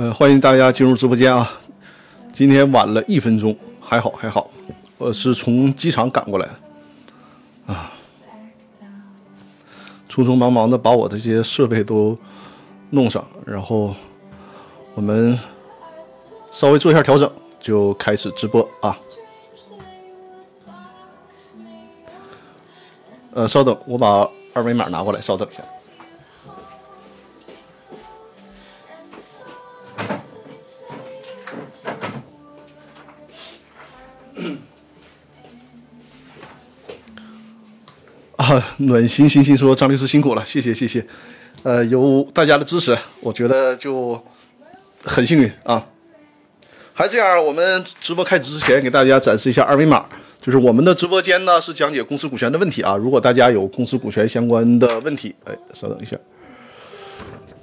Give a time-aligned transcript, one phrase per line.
[0.00, 1.60] 呃，欢迎大家进入直播间啊！
[2.32, 4.50] 今天晚了一分钟，还好还好，
[4.96, 7.92] 我是从机场赶过来的啊，
[10.08, 12.16] 匆匆忙忙的把我的这些设备都
[12.88, 13.94] 弄上，然后
[14.94, 15.38] 我们
[16.50, 17.30] 稍微做一下调整，
[17.60, 18.96] 就开始直播啊。
[23.34, 25.62] 呃，稍等，我把二维码拿过来，稍等一下。
[38.86, 41.04] 暖心心心说：“张律师辛苦了，谢谢谢谢。
[41.62, 44.18] 呃，有大家的支持，我觉得就
[45.04, 45.84] 很幸运啊。
[46.94, 50.04] 还是这样，我们直播开始之前，给大家展示一下二维码。
[50.40, 52.96] 就是我们的直播间呢是讲解公司股权的问题啊。
[52.96, 56.16] 如果大家有公司股权相关的问题，哎，稍等一下。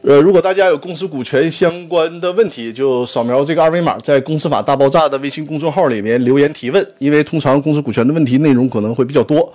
[0.04, 6.88] 呃，如果大家有公司股权相关的问题，就扫描这个二维码，在《公司法大爆炸》的微信公众号里面留言提问。
[7.00, 9.52] 因为通常公司股权的问题内容可能会比较多，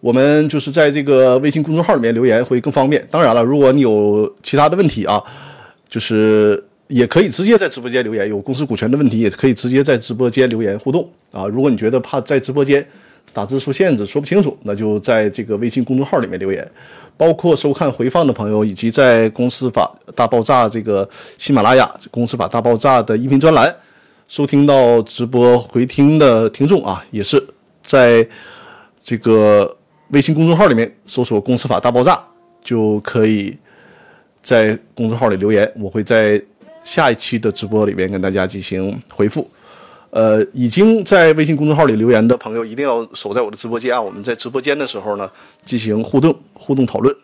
[0.00, 3.04] 我们就是在这个微信公众号里面留言会更方便。
[3.10, 5.22] 当然了，如果你有其他的问题啊，
[5.88, 8.28] 就是也可以直接在直播间留言。
[8.28, 11.46] 有公司股权的问题，也可以直接在直播间留言互动啊。
[11.46, 12.86] 如果你觉得怕在直播间
[13.32, 16.70] 打字受限制说不清楚，那就在这个微信公众号里面留言。
[17.18, 23.74] 包括收看回放的朋友，以及在《公司法大爆炸》这个喜马拉雅《公司法大爆炸》的音频专栏
[24.28, 27.42] 收听到直播回听的听众啊，也是
[27.82, 28.26] 在
[29.02, 29.74] 这个
[30.08, 32.22] 微信公众号里面搜索“公司法大爆炸”，
[32.62, 33.56] 就可以
[34.40, 36.40] 在公众号里留言，我会在
[36.84, 39.50] 下一期的直播里面跟大家进行回复。
[40.10, 44.00] 呃，已经在微信公众号里留言的朋友，一定要守在我的直播间啊！
[44.00, 45.30] 我们在直播间的时候呢，
[45.64, 47.14] 进行互动、互动讨论。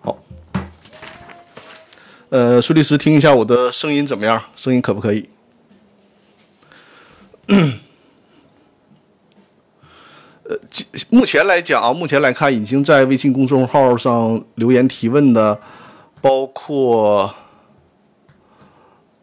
[0.00, 0.18] 好，
[2.28, 4.42] 呃，苏律师，听一下我的声音怎么样？
[4.56, 5.28] 声音可不可以？
[10.46, 10.58] 呃，
[11.14, 15.60] 目前来讲啊，目前来看，已经在微信公众号上留言提问的，
[16.20, 17.32] 包括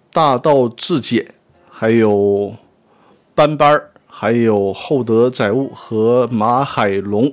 [0.10, 1.28] 大道至简。
[1.70, 2.56] 还有
[3.36, 7.30] 班班，还有厚德载物和马海龙，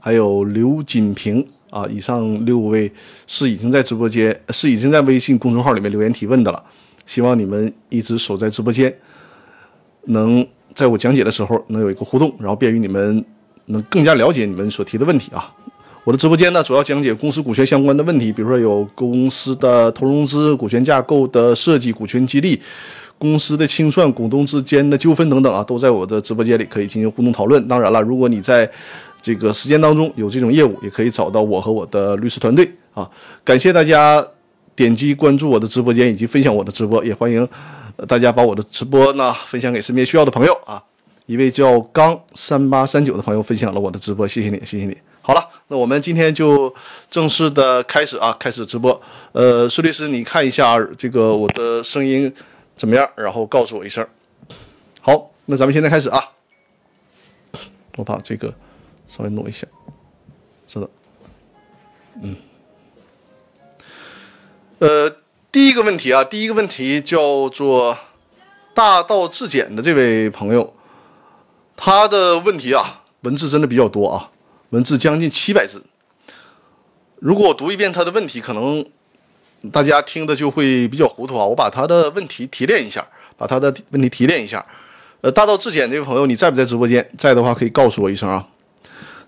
[0.00, 2.90] 还有刘锦平啊，以上六位
[3.26, 6.64] 是已经在直播间，是已经在微信公众号里面留言提问的了。
[7.04, 8.96] 希望你们一直守在直播间，
[10.04, 13.22] 能在我讲解的时候能有一个互动，然后便于你们
[13.68, 15.50] 能更加了解你们所提的问题啊。
[16.04, 22.60] 我的直播间呢，主要讲解公司股权相关的问题，比如说有公司的投融资、股权架构的设计、股权激励。
[23.20, 27.66] 公司的清算、股东之间的纠纷等等啊，都在我的直播间里可以进行互动讨论。
[27.66, 28.70] 当然了，如果你在
[29.20, 33.10] 这个时间当中有这种业务，也可以找到我和我的律师团队啊。
[33.42, 34.24] 感谢大家
[34.76, 37.46] 点击关注我的直播间以及分享我的直播，也欢迎
[38.06, 40.80] 大家把我的直播呢分享给身边需要的朋友啊。
[41.28, 44.96] 一位叫刚三八三九的朋友分享了我的直播，谢谢你，谢谢你。
[45.20, 46.74] 好了，那我们今天就
[47.10, 48.98] 正式的开始啊，开始直播。
[49.32, 52.34] 呃，苏律师，你看一下这个我的声音。
[52.78, 53.06] 怎么样？
[53.16, 54.06] 然后告诉我一声。
[55.02, 56.22] 好，那咱们现在开始啊。
[57.96, 58.54] 我把这个
[59.08, 59.66] 稍微弄一下，
[60.66, 60.88] 是的。
[62.22, 62.36] 嗯。
[64.78, 65.12] 呃，
[65.50, 67.98] 第一个问题啊，第一个问题叫做
[68.72, 70.72] 大道至简的这位朋友，
[71.78, 74.30] 他的问题啊，文字真的比较多啊，
[74.70, 75.86] 文字将近七百字。
[77.20, 78.84] 如果我读一遍他的问题，可能。
[79.72, 81.44] 大家听的就会比较糊涂啊！
[81.44, 83.04] 我把他的问题提炼一下，
[83.36, 84.64] 把他的问题提炼一下。
[85.20, 87.04] 呃，大道至简这位朋友，你在不在直播间？
[87.18, 88.46] 在的话可以告诉我一声啊。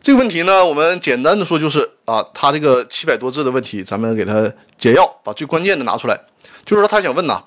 [0.00, 6.16] 这个问题呢，我们简单的说就是啊，他这个七百多字的问题，咱们给他解药，把最关键的拿出来。
[6.64, 7.42] 就是说他想问呐，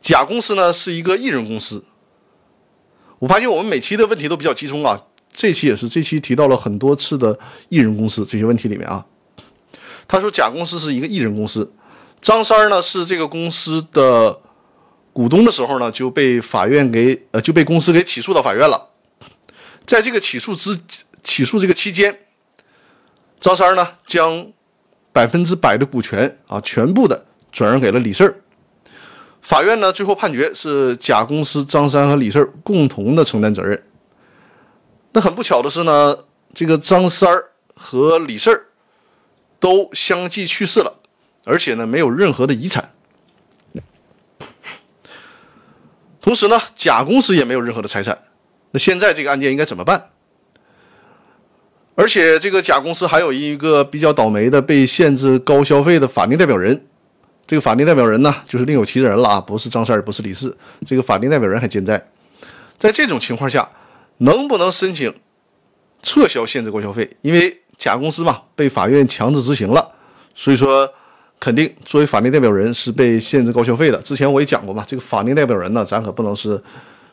[0.00, 1.84] 甲公司呢是一个艺人公司。
[3.18, 5.00] 我发现我们每期的问题都比较集中啊，
[5.32, 7.38] 这期也是，这期提到了很多次的
[7.68, 9.04] 艺人公司这些问题里面啊。
[10.06, 11.72] 他说甲公司是一个艺人公司。
[12.20, 14.40] 张三儿呢是这个公司的
[15.12, 18.90] 股东的时候呢，就被法院给呃就被公司给起诉到法院了。
[19.86, 20.76] 在这个起诉之
[21.22, 22.18] 起诉这个期间，
[23.38, 24.46] 张三儿呢将
[25.12, 28.34] 百分之百的股权啊全部的转让给了李四儿。
[29.42, 33.82] 法院呢最后判决是甲公司张三和李四共同的承担责任。
[35.12, 36.16] 那很不巧的是呢，
[36.52, 37.30] 这个张三
[37.74, 38.66] 和李四
[39.58, 41.00] 都相继去世了。
[41.44, 42.92] 而且呢，没有任何的遗产。
[46.20, 48.18] 同时呢，甲公司也没有任何的财产。
[48.72, 50.10] 那现在这个案件应该怎么办？
[51.94, 56.86] 而且这个甲公司还有一个比较倒霉的被限制高消费的法定代表人，
[57.48, 60.54] 这个法定代表人呢，就是另有其人了啊，不是张三，不是李四，
[60.86, 62.00] 这个法定代表人还健在。
[62.76, 63.66] 在这种情况下，
[64.18, 65.12] 能不能申请
[66.02, 67.08] 撤销限制高消费？
[67.22, 69.94] 因为甲公司嘛被法院强制执行了，
[70.34, 70.86] 所以说
[71.40, 73.96] 肯定作为法定代表人是被限制高消费的。
[74.02, 76.62] 之前我也讲过嘛，这个法定代表人呢，咱可不能是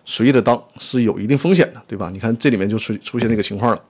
[0.03, 2.09] 随意的当，是有一定风险的，对吧？
[2.11, 3.81] 你看这里面就出出现这个情况了。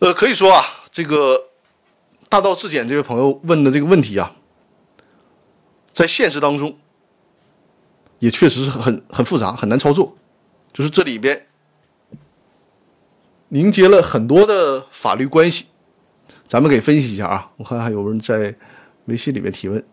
[0.00, 0.62] 呃，可以说啊，
[0.92, 1.40] 这个
[2.28, 4.30] 大道至简这位朋友问的这个问题啊，
[5.92, 6.78] 在现实当中
[8.18, 10.14] 也确实是很很复杂，很难操作。
[10.72, 11.48] 就是这里边
[13.48, 15.66] 凝结了很多的法律关系，
[16.46, 17.50] 咱们给分析一下啊。
[17.56, 18.54] 我看还有人在
[19.06, 19.84] 微信里面提问，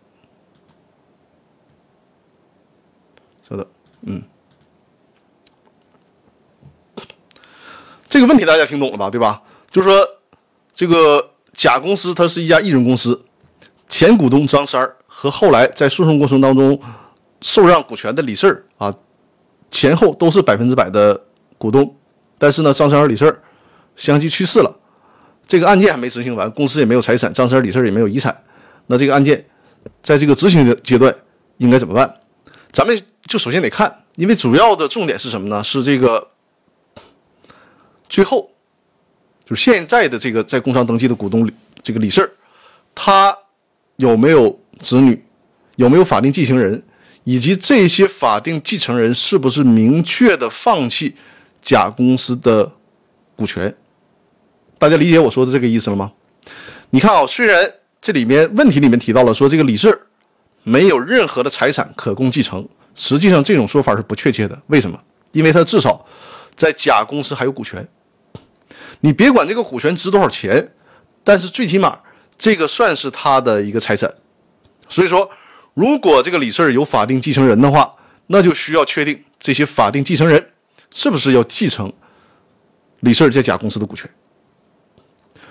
[3.48, 3.66] 稍等，
[4.02, 4.22] 嗯，
[8.08, 9.10] 这个问题大家听懂了吧？
[9.10, 9.42] 对吧？
[9.70, 10.08] 就是说，
[10.72, 13.24] 这个甲公司它是一家艺人公司，
[13.88, 16.80] 前股东张三儿和后来在诉讼过程当中
[17.40, 18.94] 受让股权的李四儿啊，
[19.68, 21.20] 前后都是百分之百的
[21.58, 21.92] 股东。
[22.38, 23.42] 但是呢，张三儿、李四儿
[23.96, 24.72] 相继去世了，
[25.44, 28.44] 这个案件还没执行完，公司也没有财产，张三儿、李四儿也没有遗产。
[28.86, 29.44] 那这个案件
[30.04, 31.12] 在这个执行的阶段
[31.56, 32.20] 应该怎么办？
[32.70, 35.64] 咱们就首先得看，因为主要的重点是什么呢？
[35.64, 36.28] 是这个
[38.08, 38.48] 最后。
[39.44, 41.50] 就是现在的这个在工商登记的股东
[41.82, 42.30] 这个李四儿，
[42.94, 43.36] 他
[43.96, 45.24] 有没有子女，
[45.76, 46.82] 有没有法定继承人，
[47.24, 51.14] 以及这些法定继承人是不是明确的放弃
[51.60, 52.70] 甲公司的
[53.36, 53.74] 股权？
[54.78, 56.12] 大家理解我说的这个意思了吗？
[56.90, 57.70] 你看啊，虽然
[58.00, 60.06] 这里面问题里面提到了说这个李四
[60.62, 64.58] 没有任何的财产可供继承，实际上这种说法是不确切的。
[64.68, 64.98] 为什么？
[65.32, 66.06] 因为他至少
[66.54, 67.86] 在甲公司还有股权。
[69.00, 70.72] 你别管这个股权值多少钱，
[71.22, 71.98] 但是最起码
[72.36, 74.12] 这个算是他的一个财产。
[74.88, 75.30] 所以说，
[75.74, 77.94] 如果这个李四有法定继承人的话，
[78.28, 80.52] 那就需要确定这些法定继承人
[80.94, 81.92] 是不是要继承
[83.00, 84.10] 李四在甲公司的股权。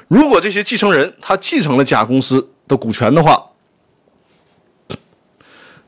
[0.08, 3.52] 如果这些继承人他继承了甲公司的股权的话，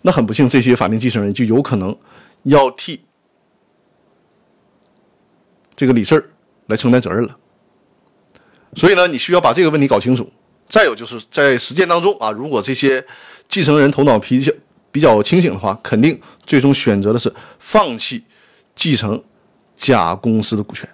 [0.01, 1.97] 那很不幸，这些法定继承人就有可能
[2.43, 3.03] 要替
[5.75, 6.31] 这个李四
[6.67, 7.37] 来承担责任了。
[8.75, 10.31] 所以呢，你需要把这个问题搞清楚。
[10.69, 13.03] 再有就是在实践当中啊，如果这些
[13.49, 14.53] 继承人头脑比较
[14.91, 18.23] 比较清醒的话，肯定最终选择的是放弃
[18.73, 19.21] 继承
[19.75, 20.87] 甲公司的股权，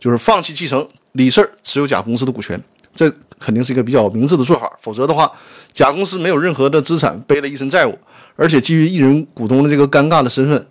[0.00, 2.60] 就是放弃继承李四持有甲公司的股权，
[2.92, 3.08] 这
[3.38, 4.76] 肯定是一个比较明智的做法。
[4.80, 5.30] 否则的话，
[5.72, 7.96] 甲公司没有任何的资产，背了一身债务，
[8.34, 10.66] 而且基于一人股东的这个尴尬的身份，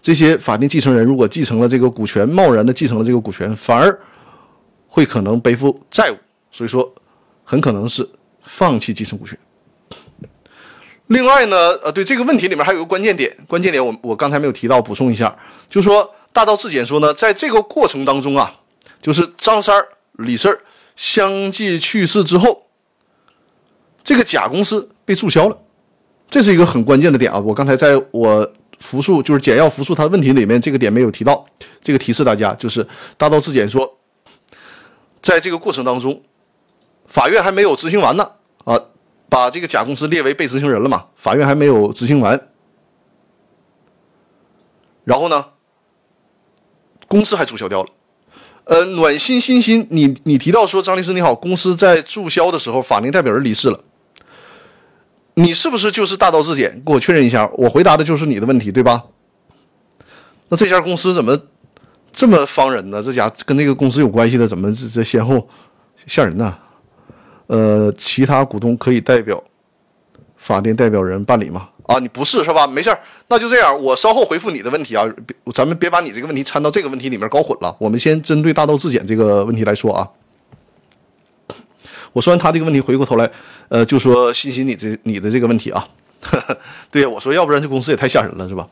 [0.00, 3.98] 这些法定继承人如果继承了这个股权，贸然的继承了这个股权，反而。
[4.90, 6.16] 会可能背负债务，
[6.50, 6.92] 所以说
[7.44, 8.08] 很可能是
[8.40, 9.38] 放弃继承股权。
[11.08, 15.34] 另外呢，呃，对这个问题里面还有个关键点，关键点我我刚才没有提到，补充一下，
[15.68, 18.60] 就说大道至简说呢，在这个过程当中啊，
[19.02, 20.60] 就是张三儿、李四儿
[20.96, 22.66] 相继去世之后，
[24.04, 25.58] 这个甲公司被注销了，
[26.30, 27.38] 这是一个很关键的点啊。
[27.38, 31.46] 我刚才在我复述就是简要复述他的问题里面，这个点没有提到，
[31.80, 32.86] 这个提示大家，就是
[33.16, 33.98] 大道至简说。
[35.22, 36.22] 在这个过程当中，
[37.06, 38.30] 法院还没有执行完呢，
[38.64, 38.78] 啊，
[39.28, 41.06] 把这个甲公司列为被执行人了嘛？
[41.16, 42.48] 法院还没有执行完，
[45.04, 45.46] 然后呢，
[47.06, 47.88] 公司还注销掉了。
[48.64, 53.80] 呃，暖心心心，你你提到说张律师你好，公司在注销的时候，法定代表人离世了，
[55.34, 56.82] 你是不是就是大道质检？
[56.84, 59.04] 给我确认一下，我回答的就是你的问题，对吧？
[60.48, 61.38] 那这家公司怎么？
[62.10, 63.00] 这么方人呢？
[63.02, 65.48] 这家跟那个公司有关系的，怎么这这先后
[66.06, 66.58] 吓人呢？
[67.48, 69.42] 呃，其他股东可以代表
[70.36, 71.68] 法定代表人办理吗？
[71.86, 72.66] 啊，你不是是吧？
[72.66, 75.04] 没事儿，那就这样，我稍后回复你的问题啊。
[75.52, 77.76] 咱们别把你这个问题掺到这个问题里面搞混了。
[77.78, 80.08] 我们先针对大道质检这个问题来说啊。
[82.12, 83.30] 我说完他这个问题，回过头来，
[83.68, 85.88] 呃，就说欣欣你这你的这个问题啊。
[86.90, 88.68] 对呀，我说要不然这公司也太吓人了，是吧？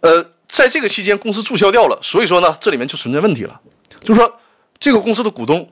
[0.00, 0.24] 呃。
[0.50, 3.60] 在这个期间，公司注销掉了，所以说呢，这里面就存在问题了。
[4.00, 4.32] 就是说，
[4.78, 5.68] 这个公司的股东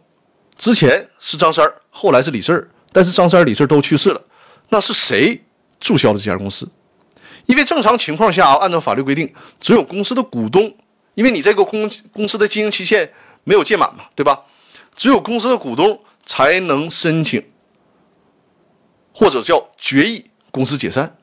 [0.57, 4.21] 之前是张三儿，后来是李四儿，但是张三儿、李四儿都去世了，
[4.69, 5.41] 那是谁
[5.79, 6.69] 注销的这家公司？
[7.47, 10.75] 因为正常情况下啊，按照法律规定，只有公司的股东，
[11.15, 13.13] 因为你这个公公司的经营期限
[13.45, 14.45] 没有届满嘛，对吧？
[14.95, 17.45] 只有公司的股东才能申请
[19.13, 21.17] 或者叫决议公司解散，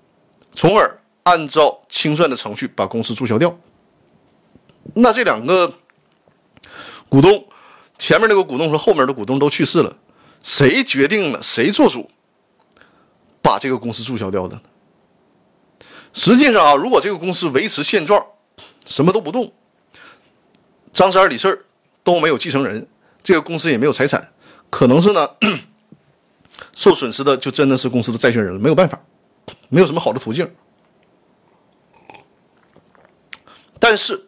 [0.56, 1.00] 从而。
[1.26, 3.58] 按照清算的程序把公司注销掉，
[4.94, 5.74] 那这两个
[7.08, 7.46] 股东，
[8.04, 9.96] 前面那个股东和后面的股东都去世了，
[10.44, 11.42] 谁决定了？
[11.42, 12.12] 谁做主？
[13.42, 14.62] 把这个公司注销掉的？
[16.12, 18.22] 实际上啊，如果这个公司维持现状，
[18.86, 19.54] 什么都不动，
[20.92, 21.66] 张三李四
[22.04, 22.86] 都没有继承人，
[23.24, 24.34] 这个公司也没有财产，
[24.70, 25.30] 可能是呢，
[26.76, 29.02] 受损失的就真的是公司的债权人了，没有办法，
[29.70, 30.54] 没有什么好的途径。
[33.80, 34.28] 但是，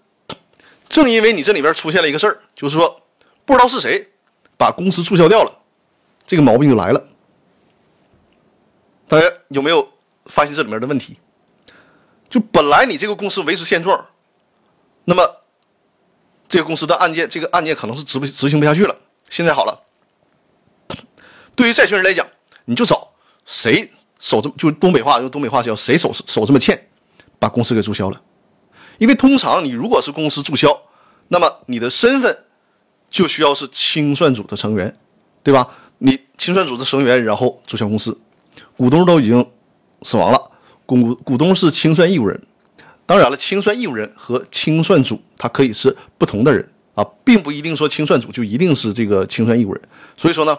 [0.88, 3.02] 正因为你这里边出现了一个事儿，就是说
[3.46, 4.12] 不知道是谁
[4.58, 5.60] 把公司注销掉了，
[6.26, 7.08] 这个毛病就来了。
[9.08, 9.88] 大家有没有
[10.26, 11.18] 发现这里面的问题？
[12.28, 14.08] 就本来你这个公司维持现状，
[15.06, 15.44] 那么
[16.50, 18.96] 这个公司的案件，这个案件可能是执不执行不下去了。
[19.30, 19.84] 现在好了，
[21.56, 22.28] 对于债权人来讲，
[22.66, 23.12] 你就找
[23.46, 26.90] 谁手这么就东北话，用东北话叫谁手手这么欠，
[27.38, 28.22] 把公司给注销了。
[28.98, 30.82] 因为通常你如果是公司注销，
[31.28, 32.45] 那么你的身份
[33.10, 34.96] 就需要是清算组的成员，
[35.44, 35.68] 对吧？
[36.00, 38.20] 你清算组的成员，然后注销公司，
[38.76, 39.48] 股东都已经
[40.02, 40.52] 死亡了，
[40.86, 42.42] 股股东是清算义务人。
[43.06, 49.82] 当然了，清算义务人和清算组他可以是不同的人啊，并不一定说清算组就一定是这个清算义务人。
[50.18, 50.58] 所以说呢，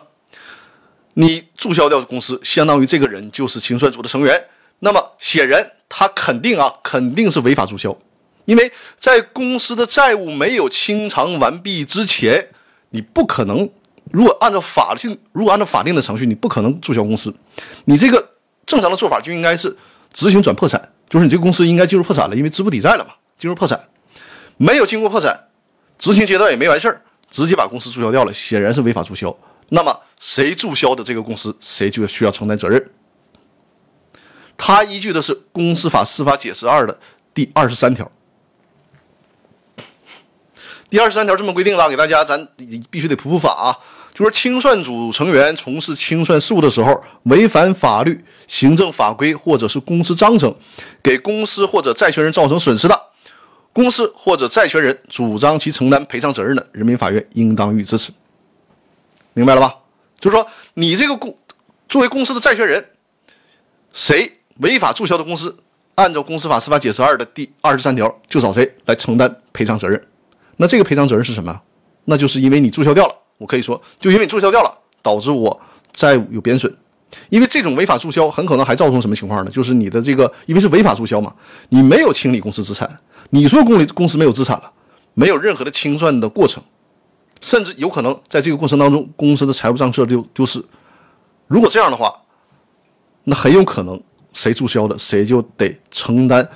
[1.15, 4.43] 你注销掉公司，相当于这个人就是清算组的成员，
[4.79, 7.97] 那么显然他肯定啊，肯定是违法注销。
[8.47, 12.49] 因为在公司的债务没有清偿完毕之前，
[12.91, 13.69] 你不可能，
[14.11, 17.35] 如果按照法定，如果按照法定的程序，你不可能注销公司。
[17.85, 18.31] 你这个
[18.65, 19.77] 正常的做法就应该是
[20.13, 23.89] 执行转破产，就是你这个公司应该进入破产了，因为资不抵债了嘛，进入破产，
[24.57, 25.49] 没有经过破产，
[25.99, 29.37] 执行阶段也没完事儿，直接把公司注销掉了，显然是违法注销。
[29.71, 32.91] 那么谁注销的这个公司，谁就需要承担责任。
[34.57, 36.99] 他依据的是《公司法司法解释二》的
[37.35, 38.09] 第二十三条。
[40.89, 42.49] 第二十三条这么规定的，给大家咱
[42.91, 43.77] 必须得普普法啊，
[44.15, 50.55] 就是清算组成员从事清算事务的时候，违反法律、行政法规或者是公司章程，
[51.03, 53.01] 给公司或者债权人造成损失的，
[53.73, 58.13] 公司或者债权人主张其承担赔偿责任的，人民法院应当予以支持。
[59.35, 59.75] 明白了吧？
[60.21, 61.37] 就是说，你这个公
[61.89, 62.83] 作为公司的债权人，
[63.93, 65.57] 谁违法注销的公司，
[65.97, 70.01] 按照公司法司法解释二的第二十三条，就找谁来承担赔偿责任。
[70.57, 71.61] 那这个赔偿责任是什么？
[72.05, 74.73] 那就是因为你注销掉了，我可以说，就因为你注销掉了，
[75.03, 75.61] 导致我
[75.93, 76.73] 债务有贬损。
[77.31, 79.51] 因为这种违法注销很可能还造成什么情况呢？
[79.51, 81.35] 就是你的这个，因为是违法注销嘛，
[81.69, 82.99] 你没有清理公司资产，
[83.31, 84.73] 你说公理公司没有资产了，
[85.15, 86.63] 没有任何的清算的过程，
[87.41, 90.63] 甚至有可能在这个过程当中，公司的财务账册丢丢失。
[91.47, 92.13] 如果这样的话，
[93.25, 94.01] 那很有可能
[94.33, 96.47] 谁注销的，谁就得承担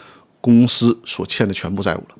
[0.41, 2.17] 公司所欠的全部债务了。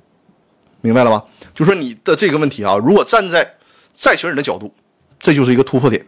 [0.81, 1.25] 明白了吧？
[1.55, 3.55] 就说你的这个问题啊，如果站在
[3.95, 4.75] 债权人的角度，
[5.19, 6.07] 这就是一个突破点。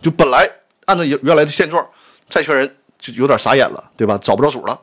[0.00, 0.48] 就本来
[0.86, 1.86] 按照原原来的现状，
[2.28, 4.18] 债权人就有点傻眼了，对吧？
[4.18, 4.80] 找不着主了。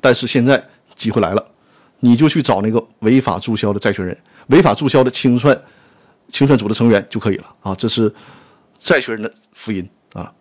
[0.00, 0.62] 但是现在
[0.94, 1.44] 机会来了，
[2.00, 4.16] 你就去找那个违法注销的债权人、
[4.48, 5.58] 违法注销的清算
[6.28, 7.74] 清算组的成员就可以了啊！
[7.74, 8.12] 这是
[8.78, 10.32] 债权人的福音啊。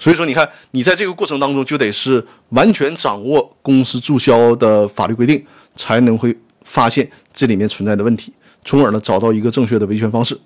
[0.00, 5.44] 所以说，你看，你在这个过程当中就得是完全掌握公司注销的法律规定，
[5.76, 8.32] 才能会发现这里面存在的问题，
[8.64, 10.40] 从而呢找到一个正确的维权方式。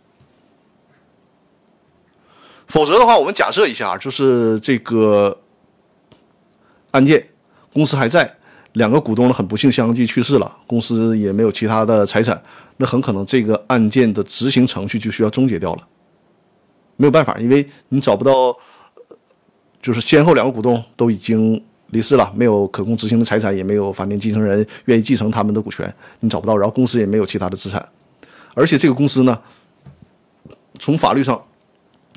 [2.66, 5.38] 否则的话，我们假设一下，就是这个
[6.90, 7.24] 案件，
[7.72, 8.28] 公司还在，
[8.72, 12.42] 两个股东呢很不幸相继去世了，公司也没有其他的财产，
[12.78, 15.86] 那很可能这个案件的执行程序就需要终结掉了，
[16.96, 18.58] 没有办法，因为你找不到。
[19.84, 26.56] 就是先后两个股东都已经离世了，没有可供执行的财产，也没有法定继承人愿意继承他们的股权，你找不到。
[26.56, 27.86] 然后公司也没有其他的资产，
[28.54, 29.38] 而且这个公司呢，
[30.78, 31.38] 从法律上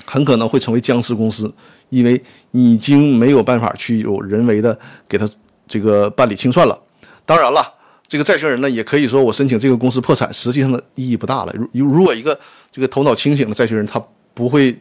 [0.06, 1.54] 很可能会成为僵尸公司，
[1.90, 5.30] 因为已经没有办法去有人为的给他
[5.68, 6.82] 这个办理清算了。
[7.26, 7.62] 当然了，
[8.08, 11.54] 这个债权人呢，也可以说我申请这个公司破产，实际上的意义不大了。
[11.74, 12.40] 如如果一个
[12.72, 14.02] 这个头脑清醒的债权人，他
[14.34, 14.74] 不会。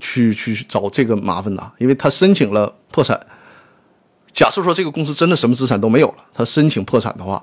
[0.00, 3.18] 去去找这个麻烦的，因为他申请了破产。
[4.32, 7.40] 假设说这个公司真的什么资产都没有了，他申请破产的话，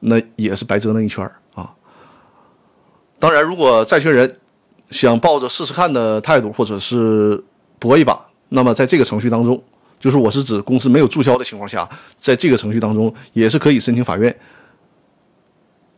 [0.00, 1.22] 那也是白折腾一圈
[1.54, 1.70] 啊。
[3.18, 4.40] 当然，如果债权人
[4.90, 7.44] 想抱着试试看的态度，或者是
[7.78, 9.62] 搏一把，那么在这个程序当中，
[10.00, 11.86] 就是我是指公司没有注销的情况下，
[12.18, 14.34] 在这个程序当中也是可以申请法院，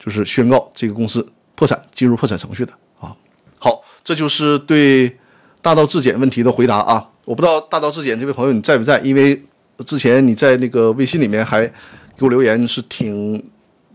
[0.00, 1.24] 就是宣告这个公司
[1.54, 3.14] 破产，进入破产程序的啊。
[3.60, 5.16] 好，这就是对。
[5.64, 9.00] 大道质检问题的回答啊，我不知道大道质检这位朋友你在不在？
[9.00, 9.42] 因为
[9.86, 13.42] 之前你在那个微信里面还给我留言，是挺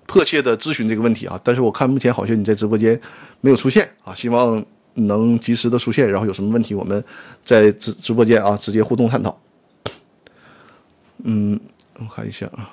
[0.07, 1.39] 迫切的咨询这个问题啊。
[1.43, 2.99] 但是我看目前好像你在直播间
[3.41, 7.05] 没有出现啊，希望能及时的出现，然后有什么问题我们
[7.45, 9.39] 在直直播间啊直接互动探讨。
[11.23, 11.59] 嗯，
[11.99, 12.67] 我看一下啊。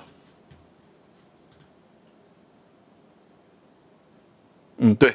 [4.79, 5.15] 嗯，对，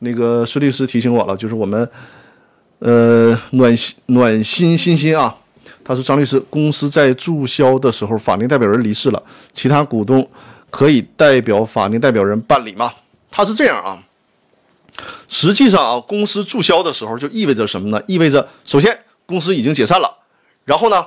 [0.00, 1.88] 那个孙律师提醒我了，就是我们，
[2.78, 5.34] 呃，暖心暖心心心啊，
[5.82, 10.28] 他说张律师，公司在注销的时候，法定代表人离世了，其他股东
[10.70, 12.92] 可以代表法定代表人办理吗？
[13.30, 14.02] 他是这样啊，
[15.28, 18.02] 实际上啊，公司注销的时候就意味着什么呢？
[18.06, 20.12] 意味着首先公司已经解散了，
[20.64, 21.06] 然后呢，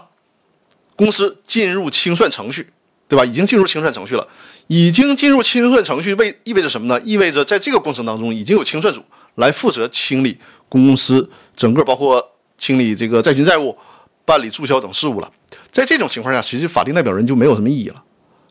[0.96, 2.70] 公司进入清算程序，
[3.08, 3.24] 对吧？
[3.24, 4.28] 已经进入清算程序了。
[4.68, 7.02] 已经进入清算程序，为意味着什么呢？
[7.04, 9.04] 意味着在这个过程当中，已经有清算组
[9.36, 13.78] 来负责清理公司整个，包括清理这个债权债务、
[14.26, 15.32] 办理注销等事务了。
[15.72, 18.04] 在这种情况下，其实法定代表人就没有什么意义了。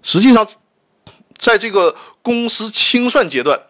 [0.02, 0.46] 实际上，
[1.36, 3.60] 在这个公司清算阶段，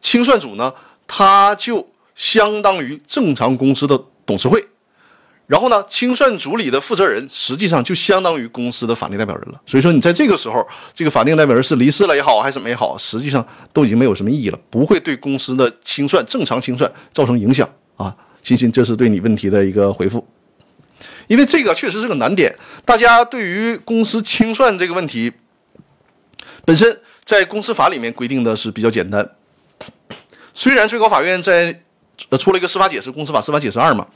[0.00, 0.72] 清算组呢，
[1.06, 4.64] 它就相当于正常公司的董事会。
[5.46, 9.60] 然后呢，清算组里的负责人实际上就相当于公司的法定代表人了。
[9.64, 18.12] 所以说，你在这个时候，这个法定代表人是离世了也好，还是怎么也好，实际上都已经没有什么意义了，不会对公司的清算正常清算造成影响啊。
[18.42, 20.26] 欣欣，这是对你问题的一个回复，
[21.28, 22.52] 因为这个确实是个难点。
[22.84, 25.32] 大家对于公司清算这个问题，
[26.64, 29.28] 本身在公司法里面规定的是比较简单。
[30.54, 31.82] 虽然最高法院在
[32.30, 34.06] 呃出了一个司法解释，公司法司法解释二嘛。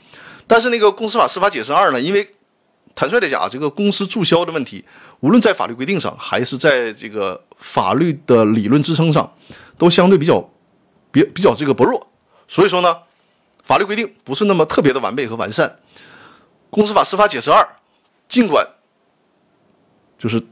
[0.51, 2.01] 但是那个公司法司法解释二呢？
[2.01, 2.29] 因为
[2.93, 4.83] 坦率的讲，这个公司注销的问题，
[5.21, 9.33] 无论在法律规定上，还是在这个法律的理论支撑上，
[9.77, 10.51] 都相对比较
[11.09, 12.11] 比比较这个薄弱。
[12.49, 12.97] 所以说呢，
[13.63, 15.79] 法律规定不是那么特别的完备和完善。
[16.69, 17.65] 公司法司法解释二，
[18.27, 18.67] 尽管
[20.19, 20.45] 就是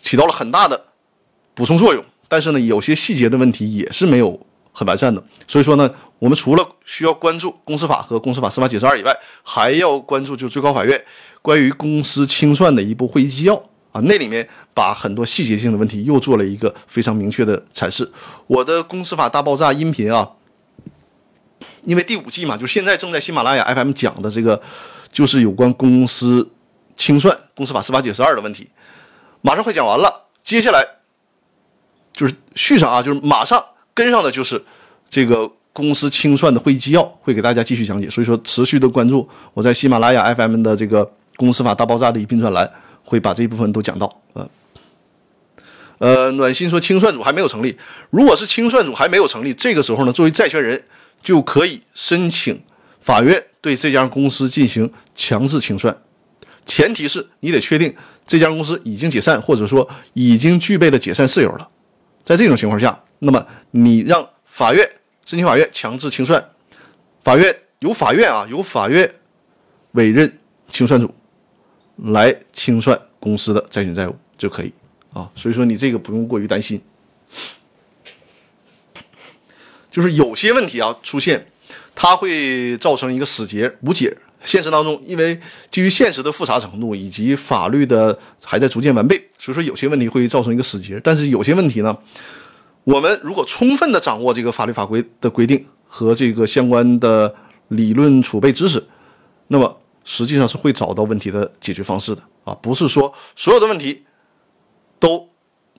[0.00, 0.86] 起到了很大的
[1.52, 5.22] 补充作用，但是呢，有些细节的问题也是没有很完善的。
[5.46, 5.88] 所以说呢。
[6.22, 11.04] 我们除了需要关注公司法和公司法司法解释二以外，还要关注就最高法院
[11.42, 13.56] 关于公司清算的一部会议纪要
[13.90, 18.08] 啊，那里面把很多细节性的问题又做了一个非常明确的阐释。
[18.46, 20.30] 我的公司法大爆炸音频啊，
[21.82, 24.62] 因为第五季嘛，就现在正在喜马拉雅 FM 讲的这个，
[25.10, 26.48] 就是有关公司
[26.96, 28.70] 清算、公司法司法解释二的问题，
[29.40, 30.28] 马上快讲完了。
[30.44, 30.86] 接下来
[32.12, 33.60] 就是续上啊，就是马上
[33.94, 34.62] 跟上的就是
[35.08, 35.50] 这个。
[35.74, 42.70] 公司清算的会议纪要会给大家继续讲解，所以说持续的关注我在喜马拉雅 FM 的这个公司法大爆炸的一篇专栏，
[43.02, 44.20] 会把这一部分都讲到。
[44.34, 44.46] 呃，
[45.96, 47.74] 呃，暖心说清算组还没有成立，
[48.10, 50.84] 如果是清算组还没有成立，这个时候呢，作为债权人
[51.22, 52.60] 就可以申请
[53.00, 55.96] 法院对这家公司进行强制清算，
[56.66, 57.90] 前提是你得确定
[58.26, 61.66] 这家公司已经解散，或者说已经具备了解散事由了。
[62.26, 64.88] 在这种情况下，那么你让法院。
[65.24, 66.44] 申请法院强制清算，
[67.22, 69.08] 法院由法院啊，由法院
[69.92, 71.08] 委任清算组
[71.96, 74.72] 来清算公司的债权债务就可以
[75.12, 75.30] 啊。
[75.36, 76.82] 所以说你这个不用过于担心，
[79.92, 81.46] 就是有些问题啊出现，
[81.94, 84.14] 它会造成一个死结无解。
[84.44, 85.38] 现实当中，因为
[85.70, 91.00] 基于现实的复杂程度以及法律的还在逐渐完备，所以说有些问题会造成一个死结。
[91.02, 91.96] 但是有些问题呢？
[92.84, 97.32] 我们如果充分的掌握这个法律法规的规定和这个相关的
[97.68, 98.82] 理论储备知识，
[99.48, 104.02] 那么实际上是会找到问题的解决方式的啊，不是说所有的问题
[104.98, 105.28] 都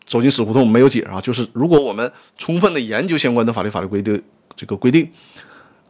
[0.05, 1.19] 走进死胡同没有解啊。
[1.19, 4.23] 就是如果我们充分的研究相关的法律法律规定
[4.55, 5.11] 这个规定，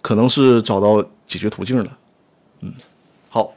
[0.01, 1.91] 可能是找到解决途径的。
[2.61, 2.73] 嗯，
[3.29, 3.53] 好。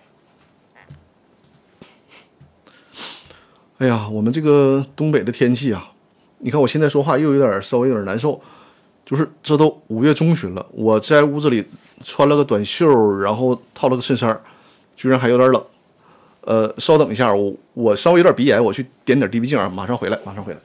[3.78, 5.92] 哎呀，我们这个东北的天气啊。
[6.38, 8.40] 你看我现在说话又有点稍微有点难受，
[9.04, 11.64] 就是这都五月中旬了，我在屋子里
[12.04, 14.40] 穿了个短袖，然后套了个衬衫，
[14.96, 15.64] 居然还有点冷。
[16.42, 20.58] 呃，稍等一下，我我稍微有点鼻炎，我去点点 D B 镜啊，马上回来，马上回来。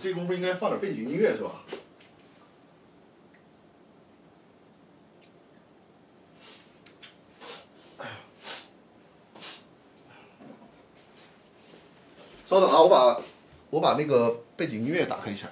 [0.00, 1.50] 这功夫应该放点背景音乐是吧？
[12.48, 13.20] 稍等啊，我把
[13.68, 15.46] 我把那个背景音乐打开一下。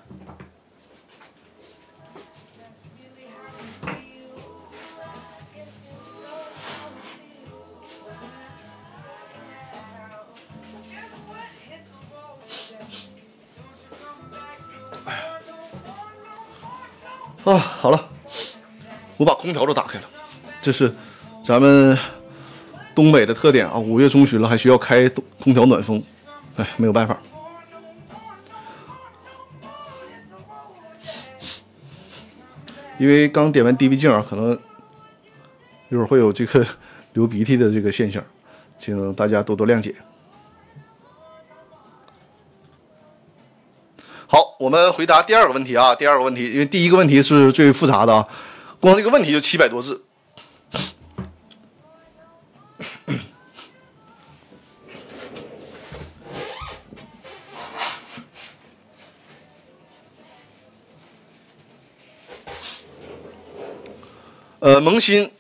[17.44, 18.09] 啊，好了，
[19.18, 20.04] 我把空调都打开了，
[20.62, 20.90] 这是
[21.44, 21.96] 咱们
[22.94, 23.78] 东北的特点啊。
[23.78, 25.06] 五月中旬了，还需要开
[25.38, 26.02] 空调暖风。
[26.56, 27.18] 哎，没有办法。
[32.98, 34.58] 因为刚点完 DV 镜啊，可能
[35.90, 36.66] 一会儿会有这个
[37.12, 38.24] 流鼻涕的这个现象，
[38.78, 39.94] 请大家多多谅解。
[44.26, 48.26] 好，我们回答第二个问题啊，第二个问题，因为第一个问题是最复杂的啊，
[48.80, 50.02] 光这个问题就七百多字，
[64.66, 65.31] 呃，萌新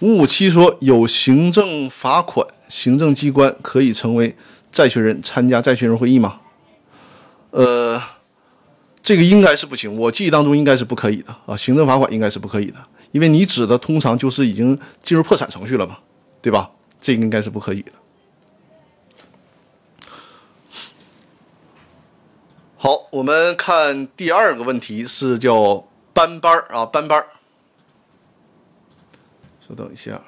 [0.00, 4.36] 五五七说有行政罚款，行政机关可以成为
[4.70, 6.42] 债权人参加债权人会议吗？
[7.52, 7.98] 呃，
[9.02, 12.76] 这个应该是不行，我记忆当中应该是不可以的啊，行政罚款应该是不可以的，
[13.12, 15.96] 因为你指的通常就是已经进入破产程序了嘛，
[16.42, 16.70] 对吧？
[17.00, 17.92] 这个应该是不可以的。
[22.76, 27.26] 好，我们看第二个问题是叫班班儿啊，班班儿。
[29.70, 30.20] 稍等一下。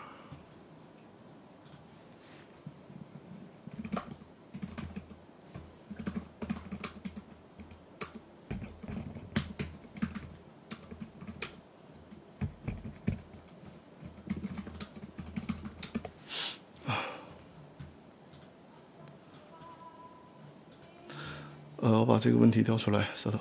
[21.78, 23.40] 呃，我把这个问题调出来，稍等。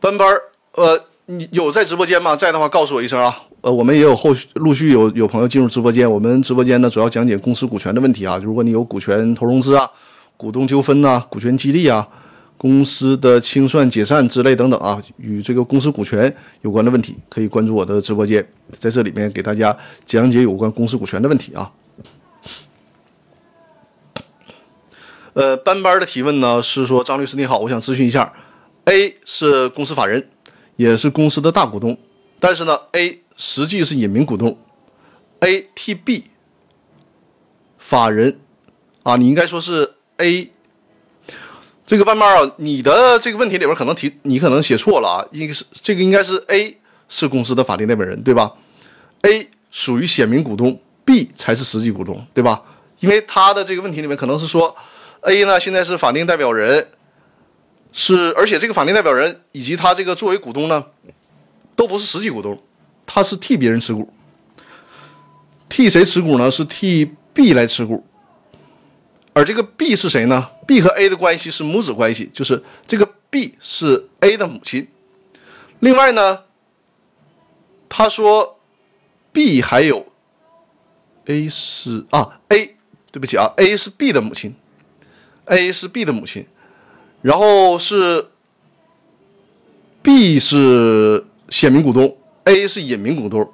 [0.00, 2.34] 班班儿，呃，你有在直播间吗？
[2.34, 3.47] 在的话，告诉我一声啊。
[3.60, 6.08] 呃，我们也有后续陆续有有朋友进入直播间。
[6.08, 8.38] 我们直播间呢，主要讲解公司股权的问题啊。
[8.42, 9.90] 如果你有股权投融资啊、
[10.36, 12.06] 股东纠纷呐、股权激励啊、
[12.56, 18.46] 公司的清算解散之类等等啊，与这个公司股权有关的问题，可以关注我的直播间，
[18.78, 21.72] 在这里面给大家讲解有关公司股权的问题啊。
[25.34, 28.32] 呃，班班的提问呢是说，张律师你好，我想咨询一下
[28.84, 30.28] ，A 是公司法人，
[30.76, 31.96] 也是公司的大股东，
[32.40, 34.58] 但是呢，A 实际是隐名股东
[35.40, 36.24] ，A T B
[37.78, 38.38] 法人
[39.02, 40.50] 啊，你应该说是 A
[41.86, 46.76] 这个班班啊，你的这个问题里面可能提你可能写错了啊，应该是这个应该是 A
[47.08, 48.52] 是公司的法定代表人对吧
[49.22, 52.62] ？A 属于显名股东，B 才是实际股东对吧？
[53.00, 54.76] 因为他的这个问题里面可能是说。
[55.22, 56.90] A 呢，现在是法定代表人，
[57.90, 60.86] 是而且这个法定代表人以及他这个作为股东呢，
[61.74, 62.56] 都不是实际股东，
[63.10, 64.12] 他是替别人持股，
[65.70, 66.50] 替谁持股呢？
[66.50, 68.04] 是替 B 来持股，
[69.32, 74.86] 而这个 B 是谁呢？B 和 A 的关系是母子关系，就是这个 B 是 A 的母亲。
[75.80, 76.44] 另外呢，
[77.88, 78.60] 他说
[79.32, 80.04] B 还有
[81.24, 82.76] A 是啊 A，
[83.10, 84.54] 对不起啊，A 是 B 的母亲。
[85.46, 86.46] A 是 B 的母亲，
[87.22, 88.28] 然后是
[90.02, 92.14] B 是显名股东
[92.48, 93.52] ，A 是隐名股东。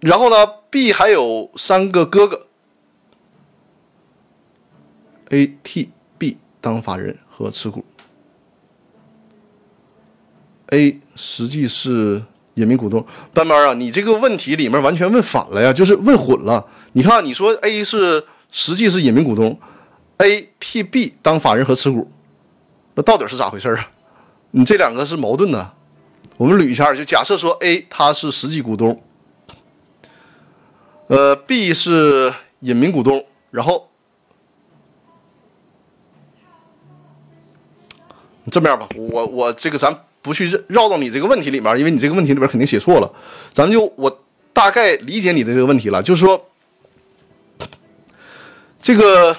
[0.00, 2.46] 然后呢，B 还有三个哥哥
[5.30, 7.84] ，A、T、B 当法人和持股。
[10.68, 12.22] A 实际是
[12.54, 13.04] 隐名股东。
[13.34, 16.66] 班班啊，你这个问题里面完全问反了呀，就是问混了。
[16.92, 18.24] 你看，你说 A 是。
[18.54, 19.58] 实际是隐名股东
[20.18, 22.06] ，A T B 当法人和持股，
[22.94, 23.90] 那到底是咋回事啊？
[24.52, 25.74] 你这两个是矛盾的。
[26.36, 29.02] 我们捋一下，就假设说 A 他是实际股东，
[31.08, 33.88] 呃，B 是隐名股东，然后
[38.50, 43.12] 这么样吧，我我这个咱不去绕到你这个问题里面，因为你这个问题里边肯定写错了，
[43.52, 46.48] 咱就我大概理解你的这个问题了，就是说。
[48.84, 49.36] 这个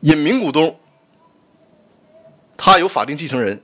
[0.00, 0.76] 隐名股东，
[2.62, 3.62] 他有法定继承人。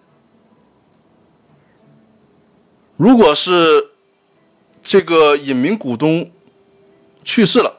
[2.97, 3.91] 如果是
[4.83, 6.31] 这个隐名股东
[7.23, 7.77] 去世了，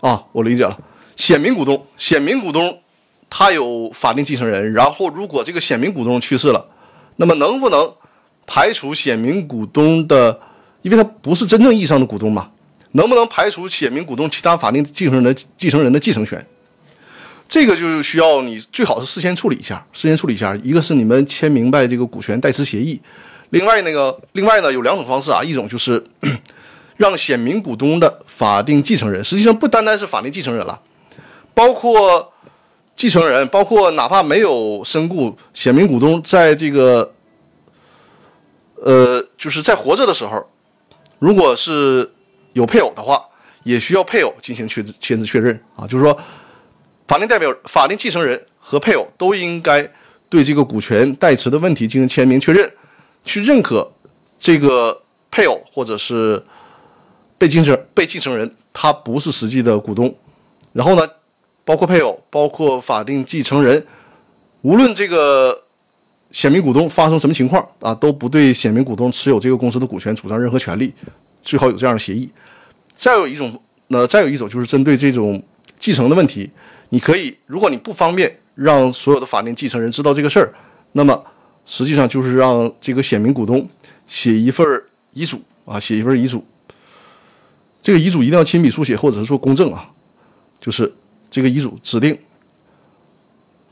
[0.00, 0.76] 啊，我理解了。
[1.14, 2.82] 显名股东，显名股东
[3.30, 4.72] 他有法定继承人。
[4.72, 6.66] 然后，如果这个显名股东去世了，
[7.14, 7.94] 那么能不能
[8.48, 10.40] 排除显名股东的？
[10.82, 12.50] 因为他不是真正意义上的股东嘛。
[12.92, 16.44] 能不能排除显名股东其他法定继承人的继承人的继承权？
[17.48, 20.54] 这个就需要你最好是事先处理一下，事先处理一下。
[20.62, 23.00] 一个是你们签明白这个股权代持协议，
[23.50, 26.02] 另外那个另外呢有两种方式啊，一种就是
[26.96, 30.80] 让显名股东的法定继承人，实际上不单单是法定继承人了，
[31.54, 32.32] 包括
[32.96, 37.14] 继承人，包括哪怕没有身故，显名股东在这个
[38.76, 40.44] 呃就是在活着的时候，
[41.18, 42.10] 如果是
[42.54, 43.22] 有配偶的话，
[43.62, 46.18] 也需要配偶进行确签字确认啊，就是说，
[47.06, 49.88] 法定代表、法定继承人和配偶都应该
[50.28, 52.70] 对这个股权代持的问题进行签名确认，
[53.24, 53.92] 去认可
[54.38, 56.42] 这个配偶或者是
[57.38, 60.12] 被继承被继承人他不是实际的股东。
[60.72, 61.08] 然后呢，
[61.64, 63.86] 包括配偶、包括法定继承人，
[64.62, 65.62] 无论这个
[66.32, 70.92] 显名股东发生什么情况啊，都不对显名股东持有这个公司的股权主张任何权利，
[71.42, 72.30] 最好有这样的协议。
[72.94, 75.42] 再有一种，那再有一种就是针对这种
[75.78, 76.50] 继承的问题，
[76.88, 80.54] 你可以，如果你不方便让所有的法定继承人知道这个事儿，
[80.92, 81.24] 那么
[81.64, 83.68] 实际上就是让这个显名股东
[84.06, 84.66] 写一份
[85.12, 86.44] 遗嘱啊，写一份遗嘱。
[87.82, 89.90] 这个遗嘱一定要亲笔书写或者是做公证啊。
[90.60, 90.92] 就是
[91.30, 92.18] 这个遗嘱指定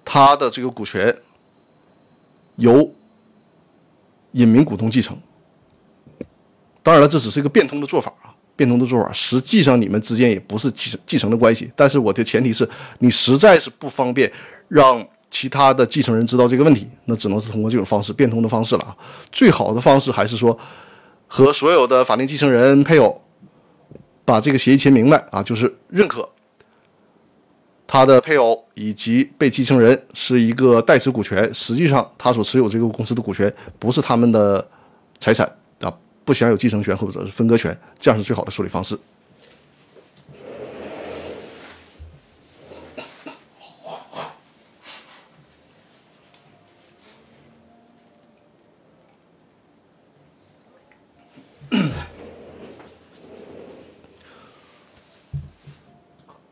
[0.04, 1.16] 他的这个股权
[2.56, 2.92] 由
[4.32, 5.16] 隐名股东继承。
[6.82, 9.12] 当然了，这只是一个变通的做法啊，变通的做法。
[9.12, 11.70] 实际上你们之间也不是继承继承的关系。
[11.74, 14.30] 但是我的前提是你实在是不方便
[14.68, 18.96] 让其他的继承人知道这个问题，那只能是通过这种方式变通的方式了啊。
[19.32, 20.56] 最好的方式还是说
[21.26, 23.20] 和所有的法定继承人配偶
[24.24, 26.28] 把这个协议签明白啊，就是认可。
[27.86, 34.66] 他的配偶以及被继承人是一个代持股权，实际上他所持有这个公司的股权不是他们的
[35.20, 35.46] 财产
[35.80, 35.92] 啊，
[36.24, 38.98] 不享有继承权或者是分割权，这样是最好的处理方式。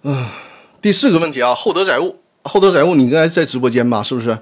[0.03, 0.27] 嗯。
[0.83, 4.03] 第四个问题啊，厚德载物，厚德载物，你应该在直播间吧？
[4.03, 4.37] 是不是？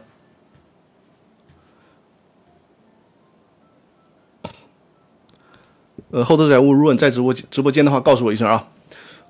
[6.10, 8.68] 呃，厚德载物，如果你在直播直播间的话，告诉我一声啊。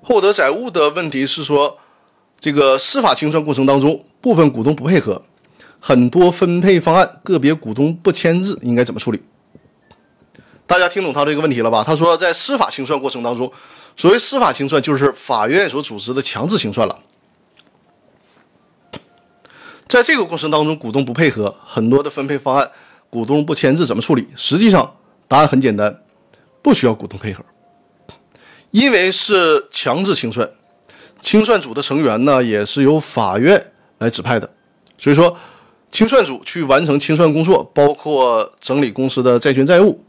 [0.01, 1.77] 厚德载物的问题是说，
[2.39, 5.21] 这个司法清算过程当中，部分股东不配合，
[5.79, 9.21] 很多分配方案个别股东不签字，应该怎么处理？
[10.65, 11.83] 大家听懂他这个问题了吧？
[11.83, 13.51] 他说，在司法清算过程当中。
[13.97, 16.97] 所谓司法清算，就是法院所组织的强制清算了。
[19.85, 22.71] 在这个过程当中，股东不配合，很多的分配方案，
[23.09, 24.25] 股东不签字，怎么处理？
[24.35, 24.95] 实际上，
[25.27, 26.01] 答案很简单，
[26.61, 27.43] 不需要股东配合，
[28.71, 30.49] 因为是强制清算，
[31.21, 34.49] 清算组的成员呢，也是由法院来指派的。
[34.97, 35.35] 所以说，
[35.91, 40.03] 清算组去完成清算工作，包括整理公司的债权债务，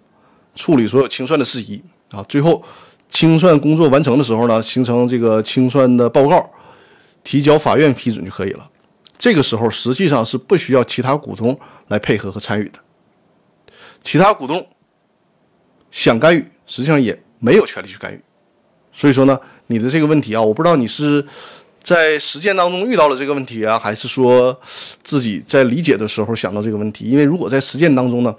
[0.54, 2.62] 处理所有清算的事宜啊，最后。
[3.14, 6.50] 清算工作完成的时候呢，形成这个清算的报告，
[7.22, 8.66] 提交法院批准就可以了。
[9.18, 11.54] 这个时候实际上是不需要其他股东
[11.88, 12.78] 来配合和参与的。
[14.02, 14.66] 其他股东
[15.92, 18.20] 想干预，实际上也没有权利去干预。
[18.92, 21.24] 所以说呢，你的这个问题啊，我不知道你是
[21.82, 24.58] 在实践当中遇到了这个问题啊，还是说
[25.02, 27.04] 自己在理解的时候想到这个问题。
[27.04, 28.34] 因为如果在实践当中呢，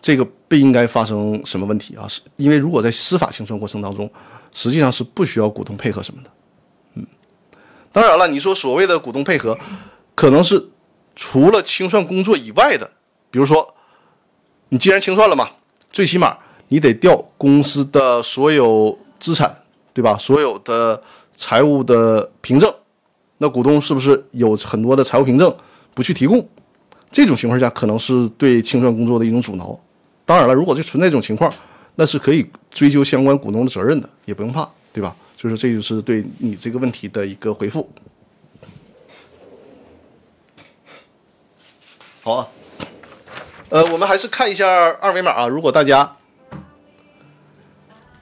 [0.00, 2.06] 这个不应该发生什么问题啊？
[2.06, 4.10] 是因为如果在司法清算过程当中，
[4.54, 6.30] 实际上是不需要股东配合什么的。
[6.94, 7.06] 嗯，
[7.92, 9.58] 当然了，你说所谓的股东配合，
[10.14, 10.68] 可能是
[11.14, 12.90] 除了清算工作以外的，
[13.30, 13.74] 比如说，
[14.68, 15.48] 你既然清算了嘛，
[15.90, 16.38] 最起码
[16.68, 20.16] 你得调公司的所有资产，对吧？
[20.18, 21.00] 所有的
[21.36, 22.72] 财务的凭证，
[23.38, 25.54] 那股东是不是有很多的财务凭证
[25.94, 26.46] 不去提供？
[27.10, 29.78] 这种情况下，可能是对清算工作的一种阻挠。
[30.24, 31.52] 当然了，如果就存在这种情况，
[31.94, 35.14] 那是可以追究相关股东的责任的，也不用怕，对吧？
[35.36, 37.88] 就是这就是对你这个问题的一个回复。
[42.22, 42.48] 好啊，
[43.68, 45.46] 呃，我们还是看一下二维码啊。
[45.46, 46.15] 如果大家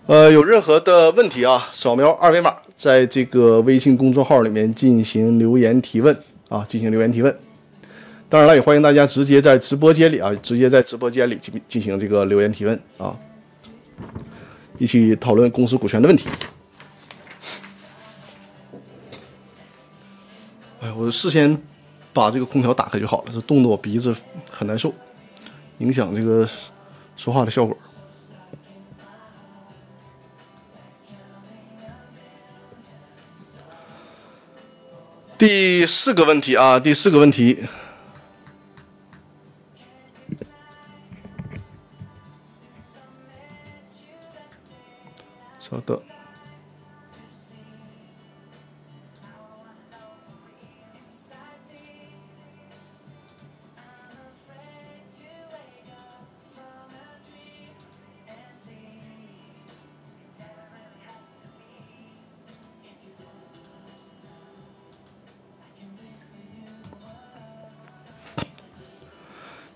[0.06, 6.14] 呃有任何的问题啊，扫描二维码，在这个微信公众号里面进行留言提问
[6.50, 7.34] 啊，进行留言提问。
[8.28, 13.16] 当然了，也欢迎大家直接在直播间里啊，直接在直播间里进进行这个留言提问啊，
[14.76, 16.28] 一起讨论公司股权的问题。
[20.82, 21.58] 哎，我事先
[22.12, 24.14] 把这个空调打开就好了，这冻得我鼻子
[24.50, 24.92] 很难受，
[25.78, 26.46] 影响这个
[27.16, 27.74] 说话的效果。
[35.46, 37.66] 第四个问题啊，第四个问题。
[45.60, 46.00] 稍等。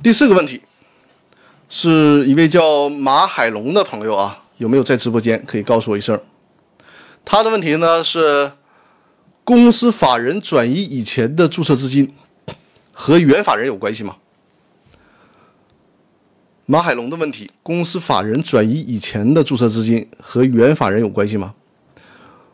[0.08, 0.62] 第四个问题，
[1.68, 5.44] 是一位叫马海龙的朋友啊，有没有在直播间？
[5.46, 6.18] 可以告诉我一声。
[7.26, 8.52] 他的问题呢是，
[9.44, 12.14] 公司法人转移以前的注册资金
[12.90, 14.16] 和原法人有关系吗？
[16.64, 21.52] 马海龙的问题：公司法人转移以前的注册资金和原法人有关系吗？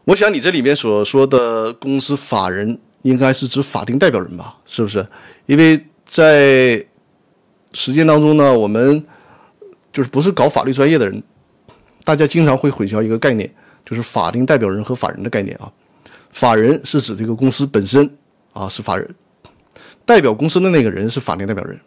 [0.06, 4.56] 我想你这里面所说的公司法人应该是指法定代表人吧？
[4.66, 5.06] 是不是？
[5.46, 6.84] 因为在
[7.74, 9.04] 实践当中呢，我们
[9.92, 11.22] 就是不是搞法律专业的人，
[12.04, 13.52] 大家经常会混淆一个概念，
[13.84, 15.70] 就是法定代表人和法人的概念啊。
[16.30, 18.08] 法人是指这个公司本身
[18.52, 19.14] 啊是法人，
[20.04, 21.78] 代表公司的那个人是法定代表人。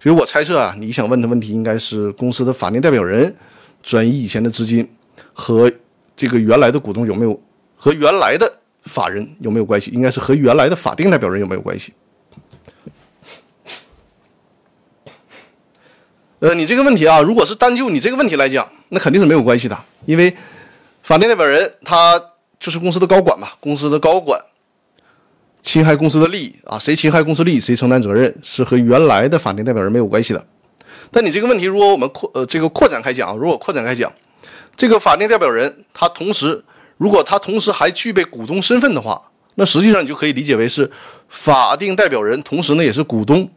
[0.00, 3.34] 所以我猜测啊，你想问的问题应该是公司的法定代表人
[3.82, 4.88] 转移以前的资金
[5.32, 5.72] 和
[6.14, 7.40] 这个原来的股东有没有
[7.76, 8.52] 和原来的
[8.84, 9.90] 法人有没有关系？
[9.92, 11.92] 应该是和原来的法定代表人有没有关系？
[16.42, 20.34] 呃，你这个问题啊，如果是单就你这个问题来讲，那肯定是没有关系的，因为
[21.04, 22.20] 法定代表人他
[22.58, 24.40] 就是公司的高管嘛，公司的高管。
[25.62, 30.44] 侵害公司的利益啊，谁侵害公司利益，谁承担责任，是和原来的法定代表人没有关系的。
[31.12, 34.12] 但你这个问题，如果我们扩呃这个扩展开讲，如果扩展开讲，
[34.74, 36.64] 这个法定代表人他同时，
[36.96, 40.90] 如果他同时还具备股东身份的话，那实际上你就可以理解为是
[41.28, 43.48] 法定代表人同时呢也是股东，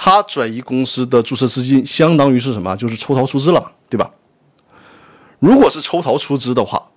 [0.00, 2.76] 他转移公司的注册资金，相当于是什么？
[2.76, 4.08] 就是抽逃出资了，对吧？
[5.40, 6.90] 如果是抽逃出资的话，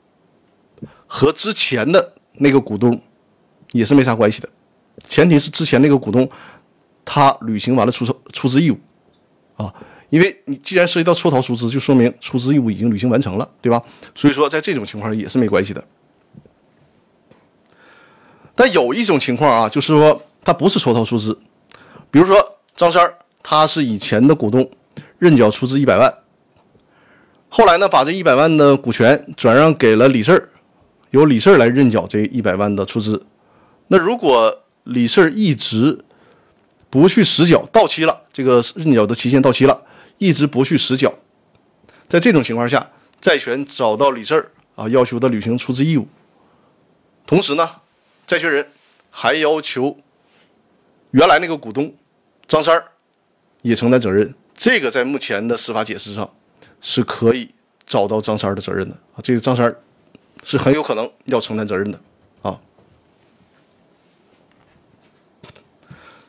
[1.07, 3.01] 和之前的那个股东。
[3.73, 4.49] 也是没啥关系的，
[5.07, 6.29] 前提是之前那个股东
[7.05, 8.77] 他履行完了出出资义务
[9.55, 9.73] 啊，
[10.09, 13.81] 因为你既然涉及到抽逃出资，就说明出资义务已经履行完成了，对吧？
[14.13, 15.81] 所以说在这种情况也是没关系的。
[18.53, 21.39] 但有一种情况啊，就是说他不是抽逃出资，
[22.09, 22.35] 比如说
[22.75, 24.69] 张三儿他是以前的股东，
[25.19, 26.13] 认缴出资一百万，
[27.49, 30.49] 后来呢把这一百万的股权转让给了李四儿，
[31.11, 33.25] 由李四儿来认缴这一百万的出资。
[33.87, 36.03] 那如果李四一直
[36.89, 39.83] 不去实缴，到期了，这个认缴的期限到期了，
[40.17, 41.13] 一直不去实缴，
[42.07, 46.07] 在这种情况下，债权找到李四啊，要求他履行出资义务，
[47.27, 47.69] 同时呢，
[48.25, 48.67] 债权人
[49.09, 49.97] 还要求
[51.11, 51.93] 原来那个股东
[52.51, 52.83] 张三
[53.61, 56.35] 也承担责任，这个在目前的司法解释上
[56.81, 59.73] 是可以找到张三的责任的啊，这个张三
[60.43, 62.01] 是很有可能要承担责任的
[62.41, 62.59] 啊。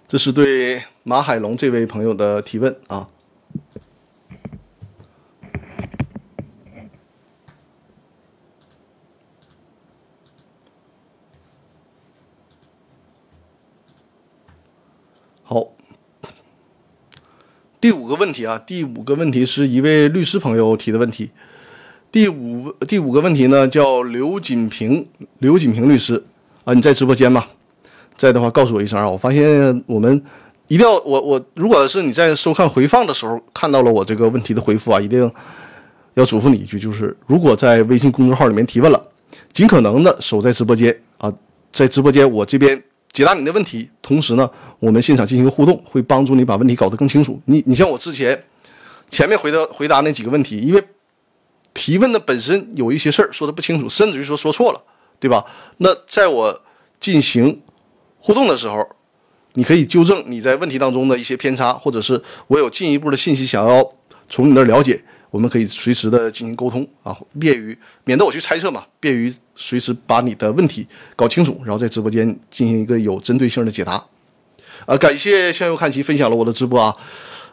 [0.06, 3.08] 这是对马海龙这位朋友的提问啊。
[15.42, 15.68] 好，
[17.82, 21.28] 第五个问题啊，第五个问题是一位律师朋友提的问题。
[22.12, 25.04] 第五第五个问题呢，叫刘锦平，
[25.40, 26.22] 刘锦平律师
[26.62, 27.44] 啊，你在直播间吗？
[28.16, 29.10] 在的话，告诉我一声啊！
[29.10, 30.22] 我发现我们
[30.68, 35.28] 一定要我我，如果是你在收看回放的时候看到了我这个问题的回复啊，一定
[36.14, 39.08] 要嘱咐你一句，就是如果在微信公众号里面提问了，
[39.52, 41.32] 尽可能的守在直播间啊，
[41.72, 42.80] 在直播间我这边
[43.12, 47.38] 解答你的问题，同时呢，我们现场进行一个互动，会帮助你把问题搞得更清楚。
[47.44, 48.44] 你你像我之前
[49.10, 50.82] 前面回答回答那几个问题，因为
[51.74, 54.82] 提问的本身有一些事儿说的不清楚，甚至于说说错了，
[55.20, 55.44] 对吧？
[55.76, 56.62] 那在我
[56.98, 57.60] 进行
[58.18, 58.88] 互动的时候，
[59.52, 63.86] 你可以纠正你在问题当中的一些偏差，或者是我有进一步的信息想要
[64.30, 73.94] 从你那儿了解，我们可以随时的进行沟通啊，便于免得我去猜测嘛，便于随时把你的问题搞清楚，然后在直播间进行一个有针对性的解答。
[74.84, 76.94] 啊，感谢向右看齐分享了我的直播啊，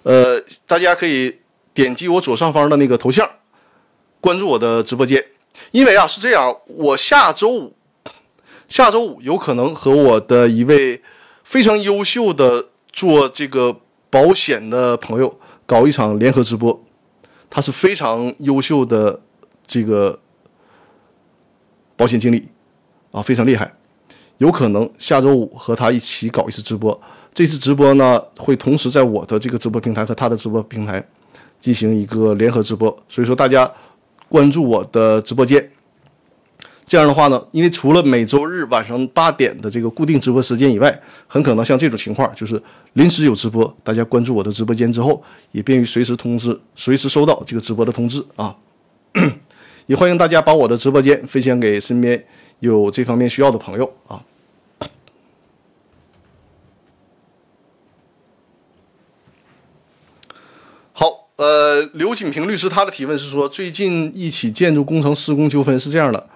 [0.04, 1.34] 呃，大家可以
[1.74, 3.28] 点击我左上方的那个头像，
[4.20, 5.24] 关注我的直播间，
[5.72, 7.74] 因为啊是这样，我下周五。
[8.68, 11.02] 下周五有可能和我的一位
[11.44, 13.76] 非常优秀的做这个
[14.12, 16.80] 保险的朋友搞一场联合直播，
[17.50, 19.20] 他是非常优秀的
[19.66, 20.20] 这个
[21.96, 22.48] 保险经理
[23.12, 23.74] 啊，非常厉害，
[24.38, 27.00] 有可能下周五和他一起搞一次直播。
[27.34, 31.04] 这次直播呢，会同时在我的这个直播平台和他的直播平台
[31.60, 33.72] 进行一个联合直播，所以说大家
[34.28, 35.72] 关注我的直播间。
[36.90, 42.60] 这样的话呢，因为除了每周日晚上八点的这个固定直播时间以外，很可能像这种情况，就是
[42.94, 48.56] 临时有直播，大家关注我的直播间之后，也便于随时通知、随时收到这个直播的通知啊。
[49.86, 52.26] 也欢迎大家把我的直播间分享给身边
[52.60, 54.20] 有这方面需要的朋友啊。
[60.92, 66.28] 好呃，刘锦平律师他的提问是说，最近一起建筑工程施工纠纷是这样的，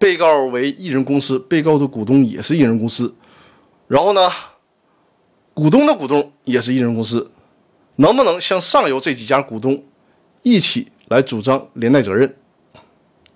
[0.00, 3.14] 被告为一人公司，被告的股东也是一人公司，
[3.86, 4.28] 然后呢，
[5.54, 7.30] 股东的股东也是一人公司，
[7.96, 9.84] 能不能向上游这几家股东
[10.42, 12.34] 一起来主张连带责任？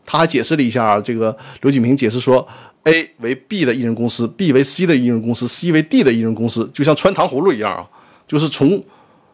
[0.06, 2.46] 他还解释了一下，这个刘锦平解释说
[2.84, 7.86] ，A 为 B 的一人公司，B 为 C 的一人公司，C 为 D 的一人公司，就像穿糖葫芦一样啊，
[8.26, 8.82] 就是从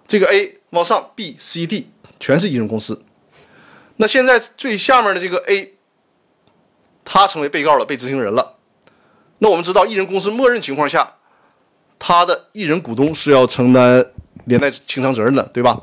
[0.06, 0.56] 这个 A。
[0.70, 1.88] 往上，B、C、D
[2.20, 3.02] 全是一人公司。
[3.96, 5.74] 那现在最下面的这个 A，
[7.12, 8.54] 他成为被告了，被执行人了。
[9.38, 11.14] 那我们知道，一人公司默认情况下，
[11.98, 14.06] 他的一人股东是要承担
[14.44, 15.80] 连带清偿责任的，对吧？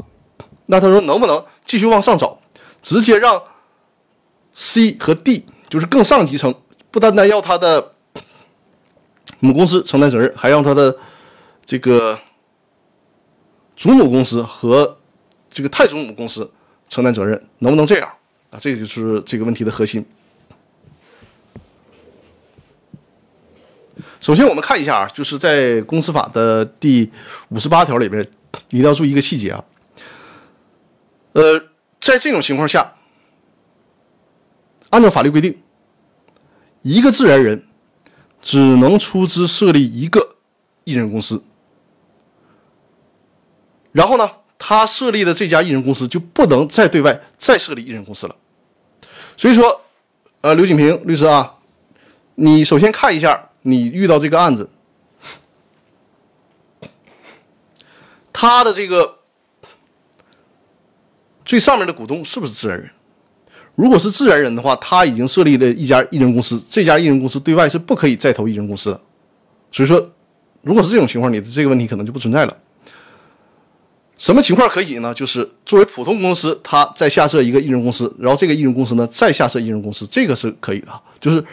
[0.67, 2.39] 那他说能不能继续往上找，
[2.81, 3.43] 直接让
[4.53, 6.55] C 和 D，就是更上级层，
[6.89, 7.91] 不单单要他的
[9.41, 10.97] 母公司承担责任，还让他的
[11.65, 12.17] 这个。
[13.75, 14.97] 祖母公司和
[15.51, 16.49] 这个太祖母公司
[16.89, 18.09] 承担责任，能不能这样
[18.49, 18.57] 啊？
[18.59, 20.03] 这个就是这个问题的核心。
[24.19, 27.11] 首先，我们看一下啊，就是在公司法的第
[27.49, 28.21] 五十八条里边，
[28.69, 29.63] 一定要注意一个细节啊。
[31.33, 31.59] 呃，
[31.99, 32.93] 在这种情况下，
[34.89, 35.61] 按照法律规定，
[36.81, 37.67] 一个自然人
[38.41, 40.35] 只能出资设立一个
[40.83, 41.43] 一人公司。
[43.91, 48.35] 然后呢，他设立的这家艺人公司就不能再对外再设立艺人公司了。
[49.35, 49.81] 所以说，
[50.41, 51.55] 呃，刘锦平律师啊，
[52.35, 54.69] 你首先看一下你遇到这个案子，
[58.31, 59.19] 他的这个
[61.43, 62.89] 最上面的股东是不是自然人？
[63.75, 69.01] 如果是自然人的话，他已经设立了一家艺人公司，这家艺人公司对外是不可以再投艺人公司的。
[69.69, 70.09] 所以说，
[70.61, 72.57] 如果是这种情况，你的这个问题可能就不存在了。
[74.17, 75.13] 什么情况可以呢？
[75.13, 80.87] 就是作为普通公司，他再下设一个艺人公司，然后这个艺人公司呢再下设艺人公司，这个是可以的。
[81.19, 81.43] 就是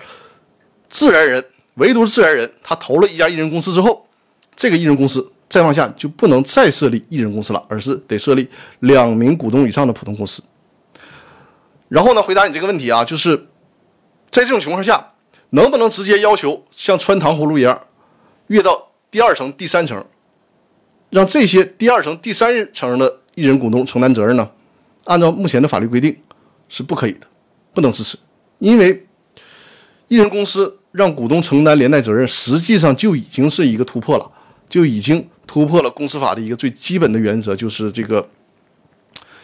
[0.88, 1.44] 自然人，
[1.74, 4.06] 唯独是自然人，他投了一家艺人公司之后，
[4.54, 8.48] 这个艺人公司再往下就不能再设立艺人公司了，而是得设立
[8.80, 10.42] 两名股东以上的普通公司。
[11.88, 13.36] 然后呢，回答你这个问题啊，就是
[14.30, 15.12] 在这种情况下，
[15.50, 17.80] 能不能直接要求像穿糖葫芦一样，
[18.46, 20.04] 越到第二层、第三层？
[21.10, 24.50] 让这些第二层、第三层的艺人股东承担责任呢？
[25.04, 26.16] 按照目前的法律规定
[26.68, 27.26] 是不可以的，
[27.72, 28.18] 不能支持。
[28.58, 29.06] 因为
[30.08, 34.30] 艺人公司让股东承担连带责任，实际上就已经是一个突破了，
[34.68, 38.28] 就已经突破了公司法的一个最基本的原则，就是这个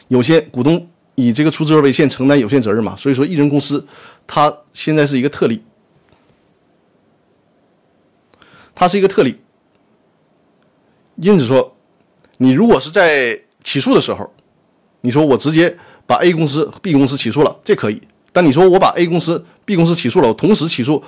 [0.06, 2.94] 有限股东以这个出资额为限，承担有限责任嘛。
[2.94, 3.84] 所以说，艺人公司
[4.28, 5.60] 它现在是一个特例，
[8.72, 9.36] 它是一个特例。
[11.16, 11.76] 因此说，
[12.36, 14.32] 你如果是在起诉的时候，
[15.00, 15.76] 你说我直接
[16.06, 18.00] 把 A 公司、B 公司起诉了，这可以。
[18.30, 21.02] 但你说我把 A 公司、B 公司起诉了，我同时起诉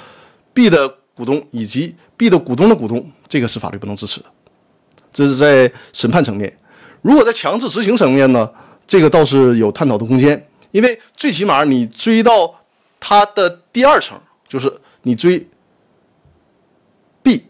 [0.53, 4.27] B 的股东以及 B 的股东的股东，这个是法律不能支持的。
[5.13, 6.59] 这是在审判层面。
[7.03, 8.51] 如果在强制执行层面呢，
[8.87, 10.49] 这个倒是有探讨的空间。
[10.71, 12.55] 因为最起码你追到
[12.99, 14.73] 它的第二层，就是
[15.03, 15.47] 你追
[17.23, 17.45] B，。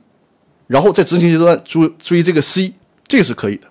[0.66, 2.72] 然后在执行阶段追追这个 C，
[3.07, 3.68] 这个是可以的，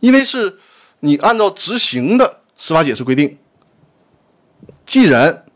[0.00, 0.58] 因为是
[0.98, 3.38] 你按照执行的司法解释规定，
[4.84, 5.46] 既然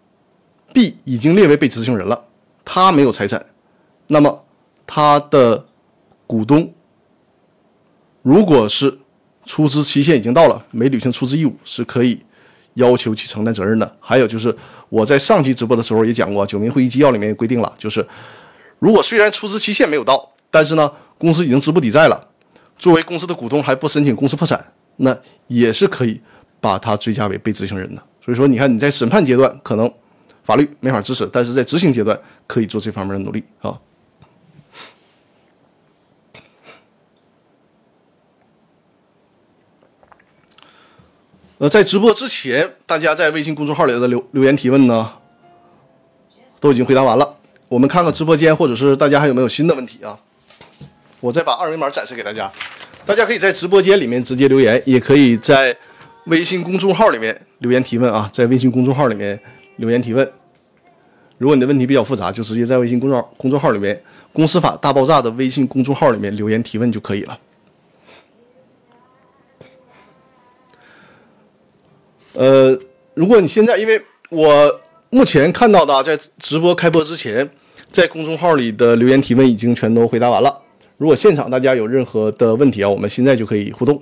[0.73, 2.25] B 已经列为被执行人了，
[2.65, 3.45] 他没有财产，
[4.07, 4.45] 那么
[4.87, 5.65] 他的
[6.27, 6.73] 股东
[8.23, 8.99] 如果是
[9.45, 12.23] 出资期限已经到了，没履行出资义务，是可以
[12.75, 13.97] 要求其承担责任的。
[14.01, 14.57] 还有就是
[14.89, 18.07] 我在上期直播的时候也讲过，九民会议纪要里面也规定了，就是
[18.79, 20.31] 如果虽然出资期限没有到。
[20.51, 20.89] 但是呢，
[21.19, 22.29] 公司已经资不抵债了，
[22.79, 24.65] 作为公司的股东还不申请公司破产，
[24.99, 26.21] 那也是可以
[26.61, 28.01] 把他追加为被执行人的。
[28.25, 29.93] 所以说，你看你在审判阶段可能
[30.45, 33.81] 法律没法支持，但是在执行阶段可以做这方面的努力啊。
[41.59, 45.11] 呃，在直播之前，大家在微信公众号里的留留言提问呢，
[46.61, 47.37] 都已经回答完了。
[47.69, 50.19] 我们看看直播间，或者是大家还有没有新的问题啊？
[51.21, 52.53] 我再把二维码展示给大家，
[53.07, 55.75] 大家可以在直播间里面直接留言，也可以在
[56.27, 59.41] 微信公众号里面留言提问啊，在微信公众号里面
[59.77, 60.31] 留言提问。
[61.39, 64.01] 如果你的问题比较复杂，就直接在微信公众号公众号里面
[64.33, 67.39] “公司法大爆炸”的微信公众号里面留言提问就可以了。
[72.35, 72.79] 呃，
[73.15, 74.01] 如果你现在，因为
[74.31, 77.49] 我目前看到的，在直播开播之前，
[77.91, 80.63] 在公众号里的留言提问已经全都回答完了。
[80.97, 84.01] 如果现场大家有任何的问题啊，我们现在就可以互动。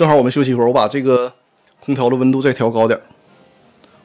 [0.00, 1.30] 正好我们休息一会儿，我把这个
[1.78, 3.02] 空调的温度再调高点儿。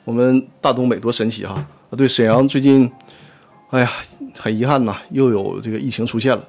[0.04, 1.54] 我们大东北多神奇哈！
[1.54, 2.92] 啊，对，沈阳最近，
[3.70, 3.90] 哎呀，
[4.38, 6.46] 很遗憾呐，又有这个疫情出现了。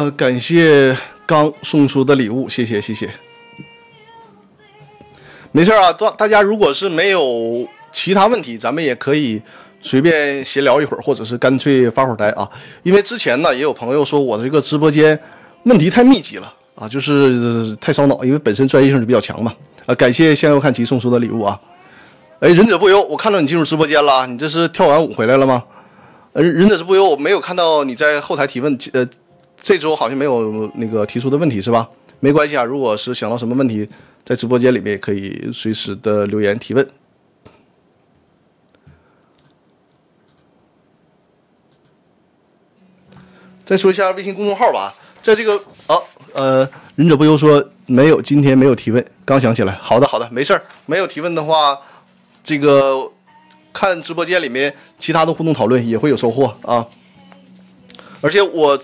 [0.00, 0.96] 呃，感谢
[1.26, 3.06] 刚送出的礼物，谢谢谢谢。
[5.52, 9.42] 没事啊，大大家如果是没有其他问题，咱们也可以
[9.82, 12.48] 随便闲聊一会儿，或者是干脆发会儿呆啊。
[12.82, 15.20] 因为之前呢，也有朋友说我这个直播间
[15.64, 19.52] 问题太密集了啊，就是太烧脑，因为本身专业性就比较强嘛。
[19.84, 21.60] 啊，感谢向右看齐送出的礼物啊。
[22.38, 25.62] 哎，忍者不忧，我看到你进入直播间了，你这是跳完舞回来了吗？
[26.32, 29.06] 呃，忍者不忧，我没有看到你在后台提问，呃。
[29.62, 31.88] 这周好像没有那个提出的问题是吧？
[32.18, 33.88] 没关系啊，如果是想到什么问题，
[34.24, 36.86] 在直播间里面也可以随时的留言提问。
[43.64, 45.56] 再说一下微信公众号吧，在这个
[45.86, 45.96] 啊
[46.32, 49.72] 呃，忍者不忧说没有，今天没有提问，刚想起来。
[49.74, 51.78] 好的好的，没事儿，没有提问的话，
[52.42, 53.10] 这个
[53.72, 56.86] 看直播间里面其他的互动讨论也会有收获啊，
[58.20, 58.78] 而且我。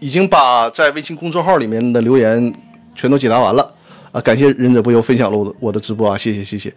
[0.00, 2.52] 已经把在微信公众号里面的留言
[2.94, 3.74] 全都解答完了
[4.12, 4.20] 啊！
[4.20, 6.72] 感谢忍者不忧分享了我的我的直播啊，谢谢谢谢。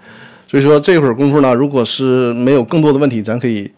[0.47, 3.71] 所以说这会儿功夫呢，如果是没有更多的问题，咱可以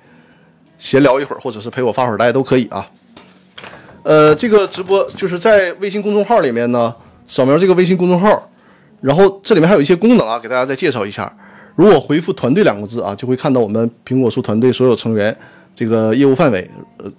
[0.79, 2.89] 闲聊一会儿，或者是陪我发会儿呆都可以啊。
[4.03, 6.93] 呃，这个直播就是在微信公众号里面呢，
[7.27, 8.49] 扫描这个微信公众号，
[9.01, 11.31] 然后这里面还有一些功能啊，给大家再介绍一下。
[11.75, 15.35] 如果回复“团队”两个字啊，就会看到我们苹果树团队所有成员
[15.75, 17.11] 这个业务范围，呃。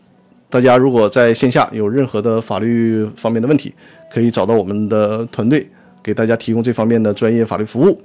[0.55, 3.74] 大家如果在线下有任何的法律方面的问题，
[4.09, 5.68] 可以找到我们的团队，
[6.00, 8.00] 给大家提供这方面的专业法律服务。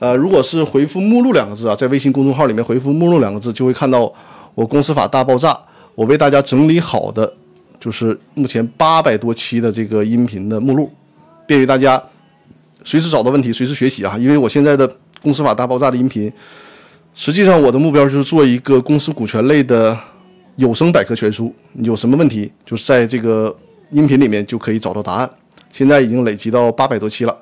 [0.00, 4.12] 呃，如果是回复“目录”两个字啊，在微信公众号里面回复“目录”两个字，就会看到
[4.56, 5.56] 我公司法大爆炸，
[5.94, 7.32] 我为大家整理好的
[7.78, 10.90] 就是目前八百多期的这个音频的目录，
[11.46, 12.02] 便于大家
[12.82, 14.18] 随时找到问题，随时学习啊。
[14.18, 14.90] 因为我现在的
[15.22, 16.32] 公司法大爆炸的音频，
[17.14, 19.96] 实际上我的目标就是做一个公司股权类的。
[20.56, 23.54] 有声百科全书，有什么问题，就是在这个
[23.90, 25.30] 音频里面就可以找到答案。
[25.70, 27.36] 现在已经累积到八百多期了，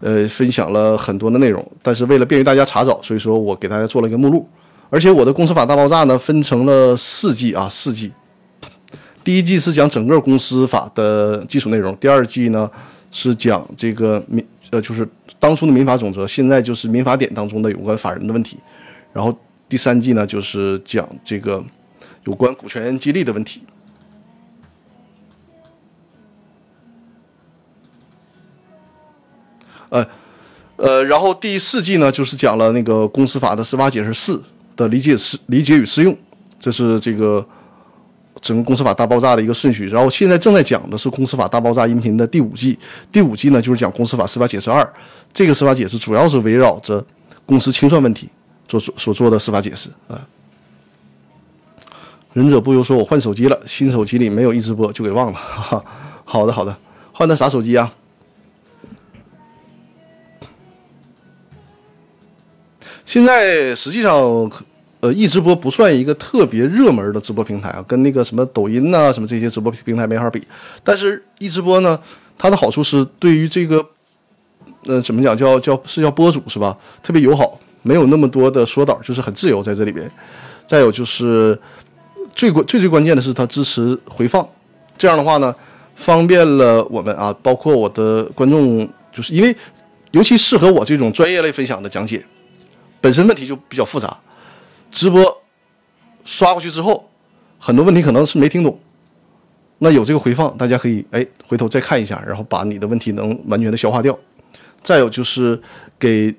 [0.00, 1.64] 呃，分享了很多的内容。
[1.80, 4.48] 但是为了便于大家查找，所以说我给大家做了一个目录。
[4.88, 8.10] 而且我的公司法大爆炸呢，分成了四季啊，四季。
[9.22, 12.68] 第一季是讲整个公司法的基础内容，第二季呢
[13.12, 15.08] 是讲这个民呃，就是
[15.38, 18.58] 当初的民法总则，现在就是民法典当中的有关法人的问题。
[19.12, 19.32] 然后
[19.68, 21.62] 第三季呢就是讲这个。
[22.24, 23.62] 有关股权激励的问题，
[29.88, 30.06] 呃，
[30.76, 34.42] 呃，然后第四季呢，就是讲了那个公司法的司法解释四
[34.76, 36.16] 的理解适理解与适用，
[36.58, 37.44] 这是这个
[38.42, 39.86] 整个公司法大爆炸的一个顺序。
[39.88, 42.78] 然后现在正在讲的是公司法大爆炸音频的第五季，
[43.10, 44.86] 第五季呢就是讲公司法司法解释二，
[45.32, 47.02] 这个司法解释主要是围绕着
[47.46, 48.28] 公司清算问题
[48.68, 50.20] 做所做的司法解释啊。
[52.32, 55.84] 忍者不忧说：“我换手机了，新手机里没有一直播，就给忘了。”哈哈，
[56.24, 56.76] 好的好的，
[57.12, 57.92] 换的啥手机啊？
[63.04, 64.14] 现在实际上，
[65.00, 70.40] 呃，一直播不算一个特别热门的直播平台啊，跟那个什么抖音呐、什么这些直播平台没法比。
[70.84, 71.98] 但是，一直播呢，
[72.38, 73.84] 它的好处是对于这个，
[74.86, 76.78] 呃，怎么讲叫叫是叫播主是吧？
[77.02, 80.08] 特别友好，没有那么多的说导，就是很自由在这里边。
[80.68, 81.58] 再有就是。
[82.34, 84.46] 最关最最关键的是它支持回放，
[84.96, 85.54] 这样的话呢，
[85.94, 89.54] 方便了我们啊，包括我的观众，就是因为
[90.12, 92.24] 尤其适合我这种专业类分享的讲解，
[93.00, 94.16] 本身问题就比较复杂，
[94.90, 95.42] 直播
[96.24, 97.08] 刷过去之后，
[97.58, 98.78] 很多问题可能是没听懂，
[99.78, 104.18] 那有这个回放，大家可以哎回头再看一下，然后把你的问题能完全的消化掉。
[104.82, 105.60] 再有就是
[105.98, 106.34] 给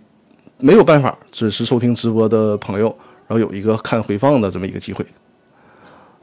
[0.57, 2.87] 没有办法准时收听直播的朋友，
[3.27, 5.05] 然后有一个看回放的这么一个机会。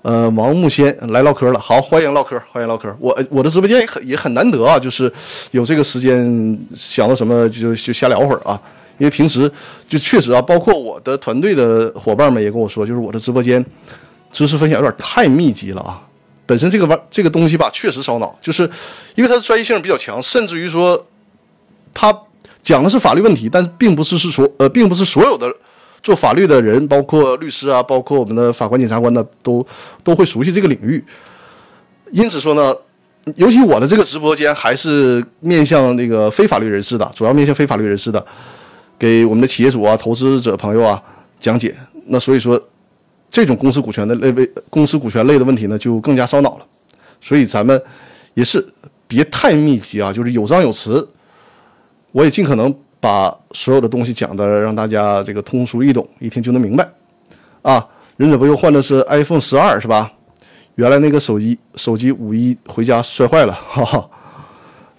[0.03, 2.94] 呃，王木先来唠嗑了，好，欢迎唠嗑，欢迎唠嗑。
[3.01, 5.12] 我我的直播间也很也很难得啊，就是
[5.51, 8.61] 有这个时间想到什么就就瞎聊会儿啊。
[8.96, 9.51] 因为平时
[9.86, 13.64] 就确实啊，包括我的团队的伙伴们也跟我说，就是我的直播间
[14.32, 16.01] 知识分享有点太密集了啊。
[16.46, 18.62] 本身这个玩这个东西吧，确实烧脑，就是
[19.14, 21.07] 因为它的专业性比较强，甚至于说
[21.92, 22.16] 它
[22.61, 25.53] 讲的是法律问题，但并不是是说呃，并不是所有的。
[26.03, 29.66] 做法律的人，包括律师啊，包括我们的法官、检察官呢，都
[30.03, 31.05] 都会熟悉这个领域。
[32.11, 32.74] 因此说呢，
[33.36, 38.24] 尤其我的这个直播间还是面向那个非法律人士的，主要面向非法律人士的，
[38.99, 41.03] 给我们的企业主啊、投资者朋友啊
[41.38, 41.74] 讲解。
[42.07, 42.59] 那所以说，
[43.28, 46.66] 这种公司股权的类为公司股权类的问题呢，就更加烧脑了。
[47.20, 47.82] 所以咱们
[48.34, 48.64] 也是
[49.07, 51.07] 别太密集啊，就是有章有词，
[52.12, 52.74] 我也尽可能。
[53.01, 56.88] 把所有的东西讲的让大家这个通俗易懂，一听就能明白，
[57.62, 57.86] 啊，
[58.16, 60.12] 忍者不又换的是 iPhone 十二是吧？
[60.74, 64.09] 原来那个手机手机五一回家摔坏了， 哈哈。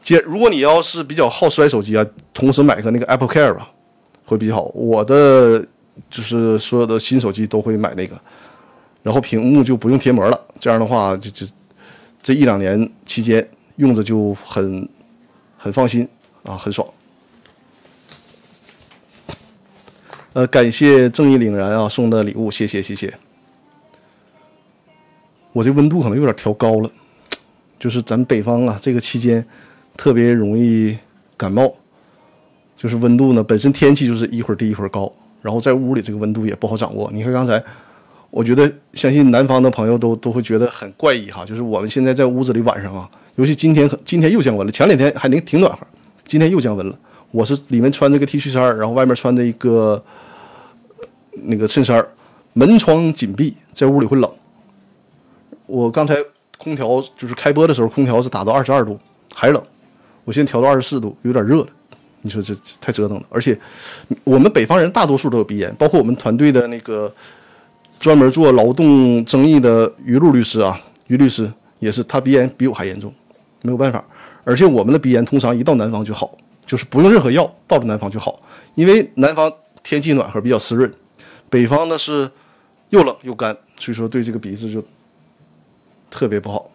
[0.02, 3.70] 接，如果你要是比较好摔手机啊，同时买个那个 Apple Care 吧，
[4.26, 4.64] 会比较好。
[4.74, 5.66] 我的
[6.10, 8.20] 就是所有的新手机都会买那个，
[9.04, 11.46] 然后屏幕就不用贴膜了，这样的话就就
[12.22, 13.46] 这一两年期间
[13.76, 14.88] 用着就很
[15.58, 16.08] 很放心
[16.44, 16.88] 啊，很爽。
[20.34, 23.12] 呃，感谢正义凛然啊送的礼物，谢谢谢谢。
[25.52, 26.90] 我这温度可能有点调高了，
[27.80, 29.44] 就是咱北方啊，这个期间
[29.98, 30.96] 特别容易
[31.36, 31.74] 感冒，
[32.78, 35.12] 就是温度呢本身天气就是一会儿低一会儿高，
[35.42, 37.10] 然后在屋里这个温度也不好掌握。
[37.12, 37.62] 你看刚才，
[38.30, 45.80] 我觉得相信南方的朋友都都会觉得很怪异哈，就是我们现在在屋子里晚上啊，尤其今天今天又降温了，前两天还能挺暖和，
[46.24, 47.00] 今天又降温了。
[47.32, 50.04] 我是里面穿着个 T 恤衫，然后外面穿着一个
[51.34, 52.04] 那个衬衫，
[52.54, 54.32] 门窗紧闭，在屋里会冷。
[55.68, 56.16] 我刚才
[56.58, 59.00] 空调就是开播的时候，空调是打到二十二度，
[59.36, 59.64] 还冷。
[60.26, 61.68] 我现在调到二十四度，有点热了。
[62.22, 63.24] 你说这太折腾了。
[63.30, 63.58] 而且
[64.24, 67.14] 我们北方人大多数都有鼻炎，包括我们团队的那个
[68.00, 73.14] 专门做劳动争议的于露律师啊，于律师也是，他鼻炎比我还严重，
[73.62, 74.04] 没有办法。
[74.44, 76.36] 而且我们的鼻炎通常一到南方就好。
[76.70, 78.40] 就是不用任何药，到了南方就好，
[78.76, 79.52] 因为南方
[79.82, 80.94] 天气暖和，比较湿润，
[81.50, 82.30] 北方呢是
[82.90, 84.80] 又冷又干，所以说对这个鼻子就
[86.12, 86.70] 特别不好。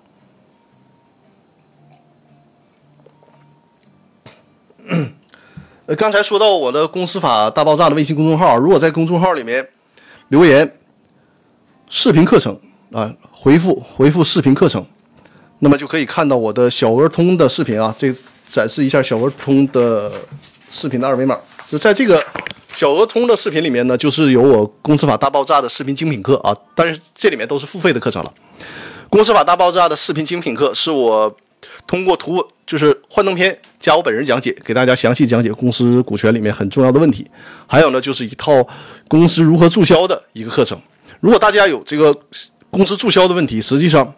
[5.86, 9.68] 呃，刚才说到我的公司法大爆炸的微信公众号，如果在公众号里面
[10.26, 10.76] 留言
[11.88, 12.58] “视频课程”
[12.90, 14.84] 啊，回复回复“视频课程”，
[15.60, 18.12] 那么就可以看到我的小鹅通的视频啊，这。
[18.48, 20.12] 展示一下小鹅通的
[20.70, 21.38] 视频的二维码，
[21.70, 22.22] 就在这个
[22.72, 28.32] 小鹅通的视频里面呢，就是有我公司法大爆炸的视频精品课啊，但是这里面都是付费的课程了。
[29.08, 31.34] 公司法大爆炸的视频精品课是我
[31.86, 37.26] 通过图就是幻灯片加我本人讲解，给大家详细讲解公司股权里面很重要的问题。
[37.66, 38.66] 还有呢，就是一套
[39.08, 40.78] 公司如何注销的一个课程。
[41.20, 42.14] 如果大家有这个
[42.70, 44.14] 公司注销的问题，实际上。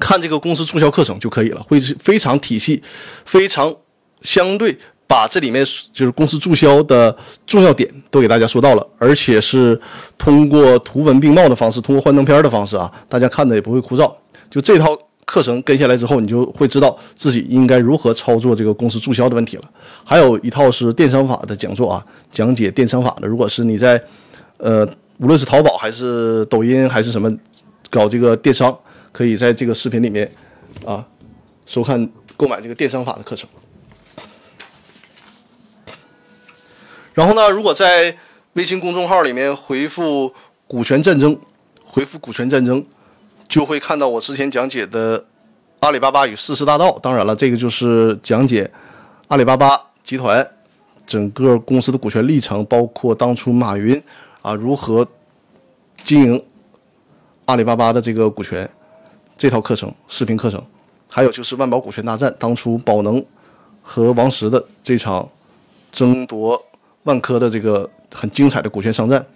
[0.00, 2.82] 看这个公司注销课程就可以了，会非常体系，
[3.24, 3.74] 非常
[4.22, 4.76] 相对，
[5.06, 7.14] 把这里面就是公司注销的
[7.46, 9.78] 重要点都给大家说到了，而且是
[10.16, 14.12] 通过图文并茂的方式，通过幻灯片的方式啊，大家看的也不会枯燥。
[14.50, 19.62] 就这套课程跟下来之后，你就会知道自己应该如何操作这个公司注销的问题了。
[20.04, 23.28] 还有一套是电商法的讲座啊，讲解电商法的。
[23.28, 24.02] 如果是你在
[24.56, 24.86] 呃，
[25.18, 27.30] 无论是淘宝还是抖音还是什么
[27.90, 28.76] 搞这个电商。
[29.12, 30.32] 可以在这个视频里面，
[30.86, 31.06] 啊，
[31.66, 33.48] 收看购买这个电商法的课程。
[37.14, 38.16] 然后呢，如果在
[38.54, 40.32] 微信公众号里面回复
[40.66, 41.38] “股权战争”，
[41.84, 42.84] 回复“股权战争”，
[43.46, 45.22] 就会看到我之前讲解的
[45.80, 46.98] 阿里巴巴与四十大盗。
[47.00, 48.70] 当然了，这个就是讲解
[49.28, 50.46] 阿里巴巴集团
[51.06, 54.02] 整个公司的股权历程，包括当初马云
[54.40, 55.06] 啊如何
[56.02, 56.44] 经营
[57.44, 58.68] 阿里巴巴的这个股权。
[59.42, 60.64] 这套课程视频课程，
[61.08, 63.20] 还有就是万宝股权大战，当初宝能
[63.82, 65.28] 和王石的这场
[65.90, 66.64] 争夺
[67.02, 69.26] 万科的这个很精彩的股权商战，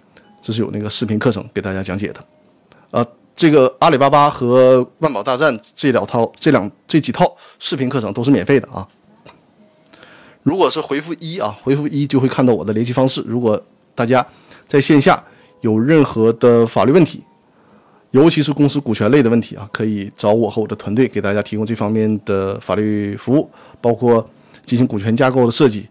[0.41, 2.23] 这是有那个视频课程给大家讲解的。
[2.89, 3.05] 啊，
[3.35, 8.87] 这个阿里巴巴和万宝大战这两套这两这几套视频课程都是免费的啊。
[10.41, 13.21] 如果是回复一啊，回复一就会看到我的联系方式。
[13.27, 13.61] 如果
[13.93, 14.25] 大家
[14.65, 15.21] 在线下
[15.59, 17.21] 有任何的法律问题，
[18.11, 23.49] 尤其是公司股权类的问题啊，可以找我和我的团队给大家提供这方面的法律服务，
[23.81, 24.25] 包括
[24.65, 25.85] 进行股权架构的设计、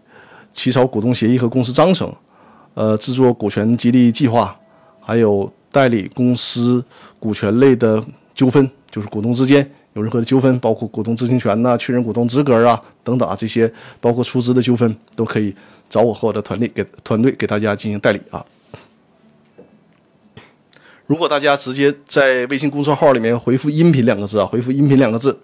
[0.51, 2.11] 起草股东协议和公司章程，
[2.73, 4.57] 呃，制作股权激励计划，
[4.99, 6.83] 还有代理公司
[7.19, 8.03] 股权类的
[8.33, 15.55] 纠纷，就是股东之间有任何的纠纷，包括股东知情权呐、确认股东资格啊等等啊这些，包括出资的纠纷，都可以
[15.87, 18.43] 找我和我的团队给团队给大家进行代理啊。
[21.07, 25.39] 如果大家直接在微信公众号里面回复“音频”两个字啊，回复“音频”两个字，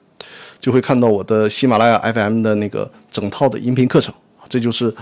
[0.60, 4.14] 就会看到我的喜马拉雅 FM 的那个整套的音频课程。
[4.50, 4.92] 这就是《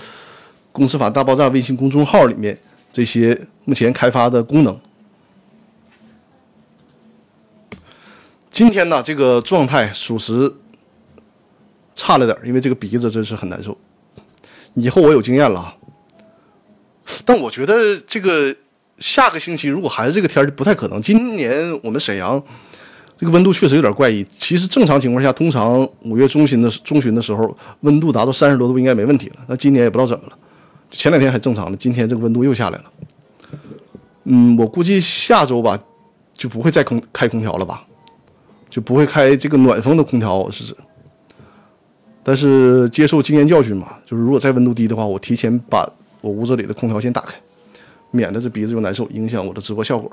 [0.72, 2.56] 公司法大爆炸》微信公众号里面
[2.94, 4.80] 这些目前开发的功能。
[8.52, 10.54] 今天呢，这个状态属实
[11.96, 13.76] 差了点，因为这个鼻子真是很难受。
[14.76, 15.76] 以后我有经验了，
[17.26, 18.56] 但我觉得这个。
[19.02, 21.02] 下个星期如果还是这个天，就不太可能。
[21.02, 22.42] 今年我们沈阳
[23.18, 24.26] 这个温度确实有点怪异。
[24.38, 29.36] 其实正常情况下，通常五月中旬的中旬的时候，温度达到三十多度应该没问题了。
[29.48, 30.38] 那今年也不知道怎么了，
[30.92, 32.84] 前两天还正常的，今天这个温度又下来了。
[34.26, 35.78] 嗯，我估计下周吧
[36.34, 37.84] 就不会再空开空调了吧，
[38.70, 40.78] 就不会开这个暖风的空调是指。
[42.24, 45.92] 但是接受经验教训嘛，就是如果再温度低的话，我提前把
[46.22, 47.34] 我屋子里的空调先打开。
[48.12, 50.12] 免得这鼻子又难受，影响我的直播效果。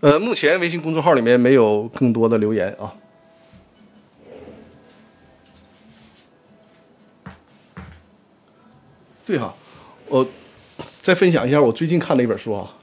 [0.00, 2.94] 呃，目前微信公众号里面没有更多的留言啊。
[9.26, 9.54] 对哈，
[10.08, 10.26] 我
[11.02, 12.74] 再分享一下我最近看的一本书啊，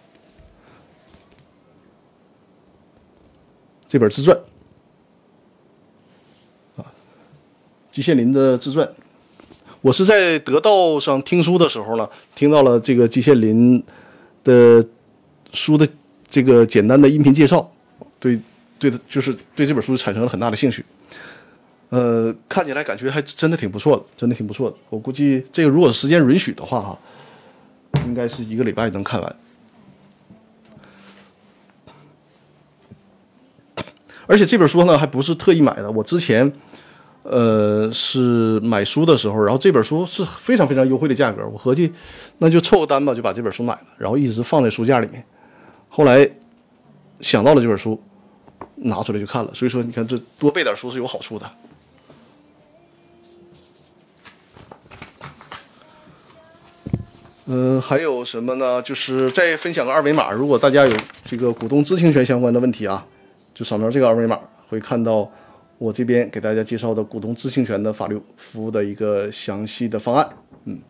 [3.87, 4.39] 这本自传。
[7.97, 8.87] 季羡林的自传，
[9.81, 13.83] 我是在得道上听书的时候呢，听到了这个季羡林
[14.43, 14.85] 的
[15.51, 15.87] 书的
[16.29, 17.67] 这个简单的音频介绍，
[18.19, 18.39] 对
[18.77, 20.85] 对的，就是对这本书产生了很大的兴趣。
[21.89, 24.77] 呃，看起来感觉还真的挺不错的，真的挺不错的。
[24.91, 26.99] 我估计这个如果时间允许的话，哈，
[28.05, 29.35] 应该是一个礼拜能看完。
[34.27, 36.53] 而且这本书呢，还不是特意买的，我之前。
[37.29, 41.91] 呃，是买书的时候，然后这本书是非常非常优惠的价格，我合计
[42.37, 45.21] 那就凑个单吧，就把这本书买了，然后一直放在书架里面。
[45.89, 46.29] 后来
[47.19, 48.01] 想到了这本书，
[48.75, 49.51] 拿出来就看了。
[49.53, 51.51] 所以说，你看这多背点书是有好处的。
[57.47, 58.81] 嗯，还有什么呢？
[58.81, 63.05] 就是再分享个二维码，如果大家有这个股东知情权相关的问题啊，
[63.53, 65.29] 就扫描这个二维码，会看到。
[65.77, 70.29] 我这边给大家介绍的股东知情权的法律服务的一个详细的方案，
[70.65, 70.81] 嗯。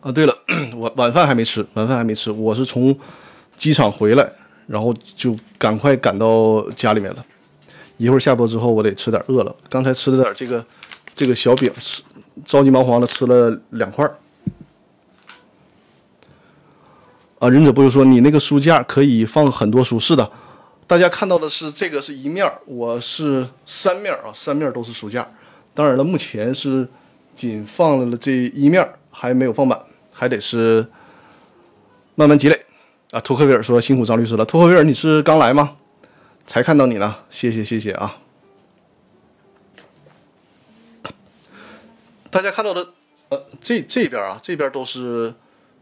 [0.00, 0.34] 啊，对了，
[0.78, 2.96] 晚晚饭还没吃，晚饭还没吃，我是从
[3.58, 4.32] 机场回来，
[4.66, 7.26] 然后就赶快赶到家里面了。
[7.98, 9.54] 一会儿下播之后，我得吃点，饿了。
[9.68, 10.64] 刚才吃了点这个
[11.14, 12.02] 这个小饼，吃
[12.46, 14.16] 着急忙慌的吃了两块儿。
[17.40, 19.98] 啊，忍者不由说，你那个书架可以放很多书。
[19.98, 20.30] 是的，
[20.86, 25.26] 大家看到的是这个是一面我是三面啊，三面都是书架。
[25.72, 26.86] 当然了，目前是
[27.34, 29.80] 仅放了这一面还没有放满，
[30.12, 30.86] 还得是
[32.14, 32.66] 慢慢积累。
[33.12, 34.44] 啊，托克维尔说辛苦张律师了。
[34.44, 35.78] 托克维尔，你是刚来吗？
[36.46, 38.18] 才看到你呢，谢谢谢谢啊。
[42.30, 42.86] 大家看到的，
[43.30, 45.32] 呃，这这边啊，这边都是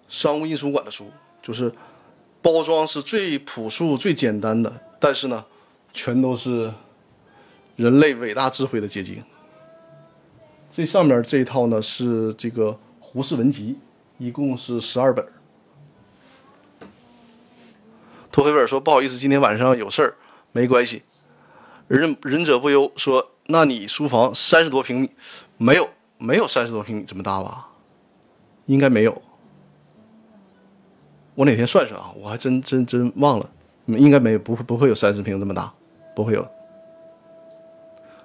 [0.09, 1.11] 商务印书馆的书。
[1.49, 1.73] 就是
[2.43, 4.71] 包装是最朴素、最简单的，
[5.01, 5.43] 但是呢，
[5.95, 6.71] 全都是
[7.77, 9.25] 人类伟大智慧的结晶。
[10.71, 12.67] 这上面这一套呢是这个
[13.01, 13.79] 《胡适文集》，
[14.23, 15.27] 一共是十二本。
[18.31, 20.17] 托黑本说：“不好意思，今天晚上有事儿，
[20.53, 21.03] 没关系。”
[21.89, 25.11] 忍忍者不忧说：“那你书房三十多平米，
[25.57, 25.89] 没有
[26.19, 27.71] 没有三十多平米这么大吧？
[28.67, 29.23] 应该没有。”
[31.39, 32.11] 我哪天算算啊？
[32.17, 33.49] 我还真真真忘了，
[33.87, 35.73] 应该没有不会不会有三十平这么大，
[36.13, 36.45] 不会有。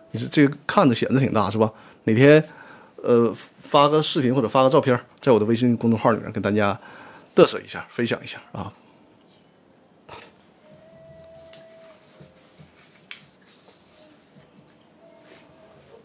[0.09, 1.72] 你是这个看着显得挺大是吧？
[2.05, 2.43] 哪天
[2.95, 6.76] 呃发个视频或者发个照片，在我的微信公众号里面跟大家
[7.36, 8.74] 嘚瑟一下，分享一下啊。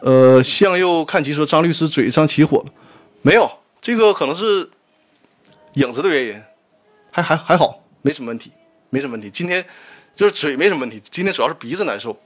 [0.01, 2.67] 呃，向右看齐说张律师嘴上起火了，
[3.23, 3.51] 没有，
[3.81, 4.69] 这个可能是
[5.73, 6.43] 影子的原因。
[7.23, 8.53] 还还还好，没什么问题，
[8.91, 9.31] 没什么问题。
[9.31, 9.65] 今天
[10.15, 12.17] 就是嘴没什么问题，今天主要是鼻子难受，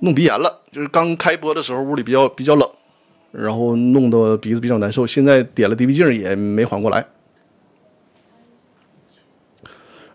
[0.00, 0.62] 弄鼻炎了。
[0.70, 2.70] 就是刚开播的时候屋里比较比较冷，
[3.30, 5.06] 然后弄得鼻子比较难受。
[5.06, 7.06] 现在点了滴鼻镜也没缓过来。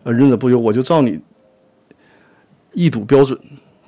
[0.04, 1.20] 呃，忍者不忧，我就照你
[2.74, 3.40] 一赌标准。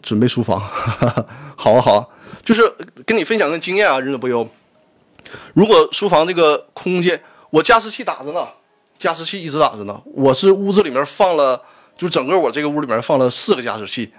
[0.01, 0.57] 准备书房，
[1.57, 2.07] 好啊好啊，
[2.41, 2.63] 就是
[3.05, 4.49] 跟你分享个经验啊，忍者不忧。
[5.53, 8.47] 如果书房这个空间，我加湿器打着呢，
[8.99, 9.99] 加湿器一直打着呢。
[10.13, 11.59] 我是屋子里面放了，
[11.97, 14.11] 就整个我这个屋里面放了四个加湿器，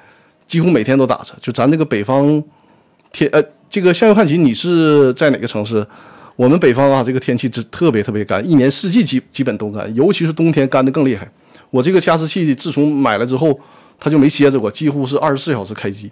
[0.46, 1.34] 几乎每天都打着。
[1.40, 2.42] 就咱这个北方
[3.12, 5.86] 天，呃，这个向右看齐，你是在哪个城市？
[6.34, 11.30] 我们北方啊，这个天气是特别特别干，一年四季基基本都干，尤其是冬天干的更厉害。
[11.68, 13.60] 我这个加湿器自从买了之后，
[13.98, 16.10] 它就没歇着过，几乎是二十四小时开机。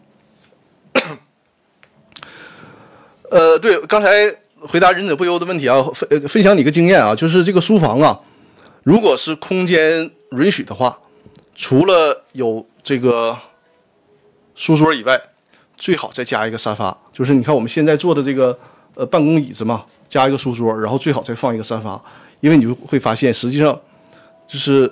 [3.31, 4.09] 呃，对，刚才。
[4.61, 8.19] 回答忍者不忧的问题啊，分呃分享你个经验啊，就是这个书房啊，
[8.89, 10.99] 如果是空间允许的话，
[11.55, 13.36] 除了有这个
[14.55, 15.20] 书桌以外，
[15.76, 16.97] 最好再加一个沙发。
[17.12, 18.59] 就是你看我们现在坐的这个
[18.95, 22.01] 呃办公椅子嘛，加一个书桌，然后最好再放一个沙发，
[22.41, 23.78] 因为你就会发现，实际上
[24.47, 24.91] 就是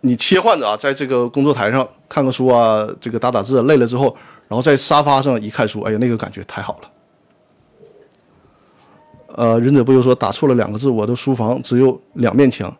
[0.00, 4.06] 你切换着啊，在这个工作台上看个书啊，这个打打字累了之后，
[4.48, 6.90] 然后在沙发上一看书，哎呀，那个感觉太好了。
[9.36, 12.76] 呃，忍者不忧说打错了两个字，我的书房只有两面墙，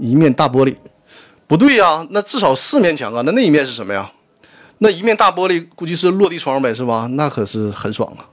[0.00, 0.74] 一面大玻璃，
[1.46, 4.10] 不对呀，那至少四面墙啊，那那一面是什么呀？
[4.78, 7.06] 那一面大玻璃估计是落地窗呗，是吧？
[7.12, 8.26] 那可是很爽啊。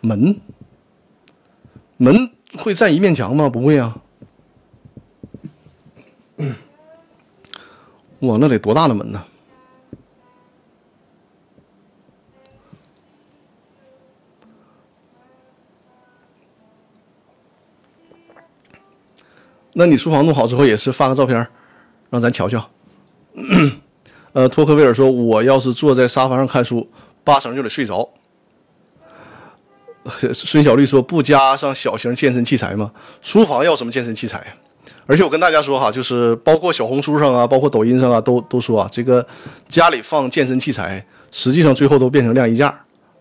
[0.00, 0.40] 门，
[1.98, 3.50] 门会占一面墙吗？
[3.50, 3.96] 不会啊。
[8.20, 9.22] 哇，那得多大的门呢？
[19.78, 21.46] 那你书房弄好之后也是发个照片，
[22.10, 22.68] 让咱瞧瞧。
[24.32, 26.84] 呃，托克维尔说：“我要是坐在沙发上看书，
[27.22, 28.08] 八成就得睡着。”
[30.34, 32.90] 孙小绿说：“不加上小型健身器材吗？
[33.22, 34.44] 书房要什么健身器材？
[35.06, 39.24] 而且我跟大家说哈，就是包括小红书上啊，包括抖音上啊，都都说啊，这个
[39.68, 42.76] 家里放健身器材，实际上最后都变成晾衣架，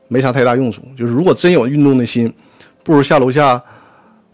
[0.08, 0.82] 没啥太大用处。
[0.98, 2.34] 就是如果真有运动的心，
[2.84, 3.64] 不如下楼下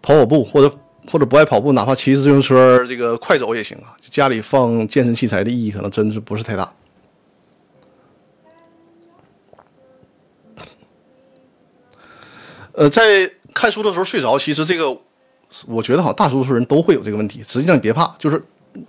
[0.02, 0.74] 跑跑步或者。”
[1.12, 3.96] 或者不爱跑步，哪怕骑自行车这个快走也行啊。
[4.10, 6.74] 家里放健身器材的意义可能真是不是太大。
[12.72, 14.98] 呃，在看书的时候睡着，其实这个
[15.68, 17.44] 我觉得好像大多数人都会有这个问题。
[17.44, 18.44] 实际上你别怕，就是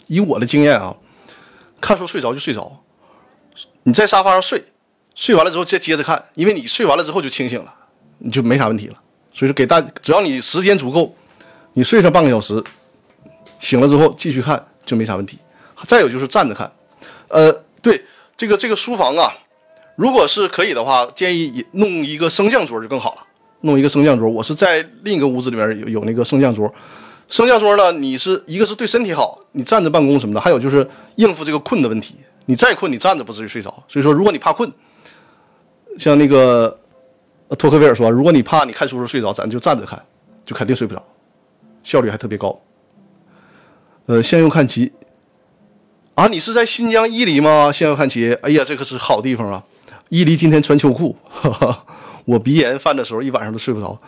[0.07, 0.97] 以我的经验啊，
[1.81, 2.83] 看书睡着就睡着。
[3.83, 4.65] 你在沙发上睡，
[5.15, 7.75] 睡完了之后再接着看，因为你睡完了之后就清醒了，
[8.19, 8.95] 你就没啥问题了。
[9.35, 11.15] 所以说给大，只要你时间足够。
[11.75, 12.63] 你睡上半个小时，
[13.59, 15.39] 醒了之后继续看就没啥问题。
[15.87, 16.73] 再有就是站着看，
[17.29, 17.53] 呃，
[17.83, 18.03] 对
[18.37, 19.31] 这个这个书房啊，
[19.97, 23.27] 如果是可以的话，建议弄一个升降桌就更好了。
[23.61, 26.73] 弄一个升降桌，我是在另一个屋子里面有有那个升降桌。
[27.29, 32.15] 升降桌呢，你是一个是对身体好，你站着办公什么的，还有就是应付这个困的问题。
[32.47, 33.71] 你再困，你站着不至于睡着。
[33.89, 34.71] 所以说，如果你怕困，
[35.99, 36.79] 像那个
[37.59, 40.03] 托克维尔说，如果你怕你看书时睡着，咱就站着看，
[40.45, 41.03] 就肯定睡不着。
[41.85, 42.61] 效率还特别高。
[44.07, 44.93] 呃，向右看齐。
[46.15, 47.71] 啊，你是在新疆伊犁吗？
[47.71, 48.33] 向右看齐。
[48.35, 49.65] 哎呀，这可是好地方啊！
[50.11, 51.85] 伊犁今天穿秋裤，哈哈，
[52.25, 53.99] 我鼻炎犯的时候一晚上都睡不着。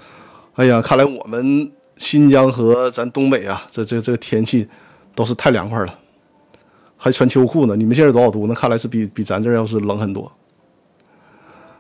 [0.55, 4.69] 哎呀，看来我们新疆和咱东北啊，这这这个天气
[5.15, 5.99] 都是太凉快了，
[6.97, 7.75] 还穿秋裤呢。
[7.75, 8.47] 你们现在多少度？
[8.47, 10.31] 那看来是比比咱这要是冷很多。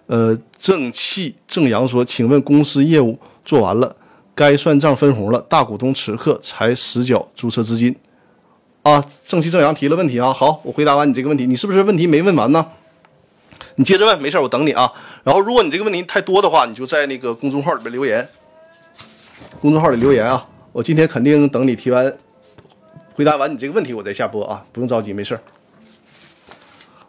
[0.07, 3.95] 呃，正气正阳说：“请问公司业务做完了？”
[4.37, 7.97] 该算账分红了，大股东此刻才实缴注册资金，
[8.83, 12.67] 啊，正气正阳提了问题啊，好，我回答完你这个问题，你是不是问题没问完呢？
[13.77, 14.93] 你接着问，没事，我等你啊。
[15.25, 18.29] 然后如果你这个问题太多的话，你就在那个公众号里边留言，
[19.59, 22.15] 公众号里留言啊，我今天肯定等你提完，
[23.15, 25.35] 回答完你这个问题，我再下播啊，不用着急，没事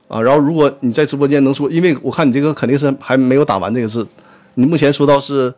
[0.07, 4.07] 啊，然后如果你在直播间能说，因为我看你这个肯定是还没有打完这个字，
[4.53, 5.53] 你目前说到是，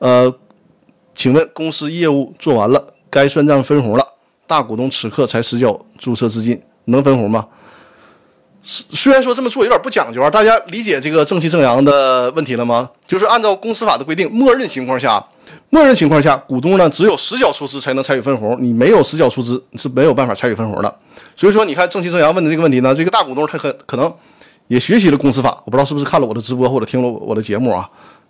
[0.00, 0.34] 呃。
[1.14, 4.06] 请问公司业务做完了，该算账分红了，
[4.46, 7.46] 大股东此刻才实缴注册资金，能分红吗？
[8.64, 12.88] 虽然说这么做有点不讲究啊，大家理解这个正气正阳的问题了吗？
[13.04, 15.24] 就是按照公司法的规定，默认情况下，
[15.68, 20.96] 默认情况下，股东呢只有实缴出资才能参与分红，你没有实缴出资是没有办法参与分红的。
[21.34, 24.12] 所以说，你看正气正阳问的这个问题呢，这个大股东他可可能
[24.68, 27.88] 也学习了公司法，我不知道是不是看了我的直播或者听了我的节目啊，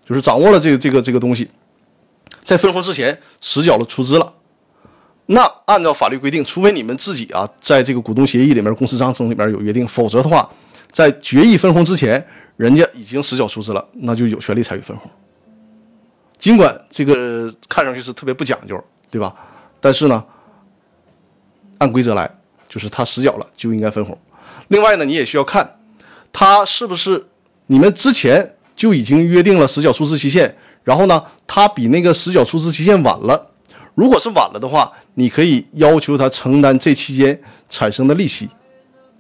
[0.09, 1.47] 就是掌握了这个这个这个东西。
[2.43, 4.34] 在分红之前实缴了出资了，
[5.26, 10.49] 那按照法律规定，除非你们自己啊在这个股东协议里面、公司章程里面有约定，否则的话，
[10.90, 12.24] 在决议分红之前，
[12.57, 15.11] 人家已经实缴出资了，那就有权利参与分红。
[16.38, 19.32] 尽管这个看上去是特别不讲究，对吧？
[19.80, 20.24] 但是呢，
[21.78, 22.28] 按规则来，
[22.68, 24.18] 就是他实缴了就应该分红。
[24.66, 25.78] 另外呢，你也需要看
[26.32, 27.28] 他是不是
[27.68, 30.53] 你们之前就已经约定了实缴出资期限，
[30.85, 33.51] 然后呢，它比那个实缴出资期限晚了。
[33.95, 38.49] 如果是晚了的话，你可以要求他承担这期间产生的利息，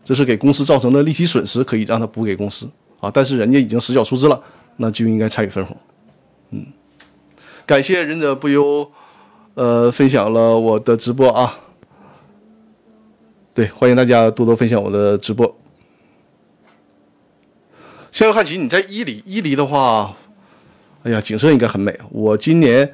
[0.02, 2.66] 这是给公司造成的利息损失，可以让他补给公司
[2.98, 3.10] 啊。
[3.12, 4.42] 但是人家已经实缴出资了，
[4.78, 5.76] 那就应该参与分红。
[6.50, 6.66] 嗯，
[7.66, 8.90] 感谢忍者不忧，
[9.54, 11.58] 呃，分享了我的直播啊。
[13.54, 15.54] 对，欢迎大家多多分享我的直播。
[18.10, 20.16] 向右看齐，你在伊犁，伊犁的话，
[21.02, 21.96] 哎呀，景色应该很美。
[22.10, 22.90] 我今年。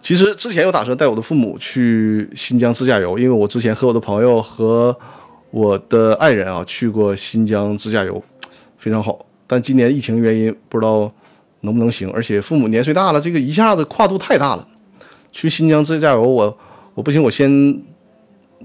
[0.00, 4.94] 其实之前有打算带我的父母去新疆自驾游，因为我之前和我的朋友和
[5.50, 8.22] 我的爱人啊去过新疆自驾游，
[8.76, 9.24] 非常好。
[9.46, 11.10] 但今年疫情原因不知道
[11.62, 14.68] 能不能行，而且父母年岁大了，这个一下子跨度太大了。
[15.32, 16.58] 去新疆自驾游，我
[16.94, 17.50] 我不行，我先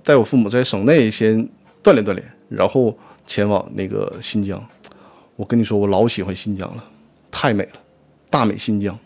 [0.04, 1.40] 带我父母在省内先
[1.82, 2.94] 锻炼锻炼，然后
[3.26, 4.62] 前往那个新疆。
[5.38, 6.84] 我跟你说，我老喜欢新疆了，
[7.32, 7.72] 太美了，
[8.30, 8.98] 大美新疆。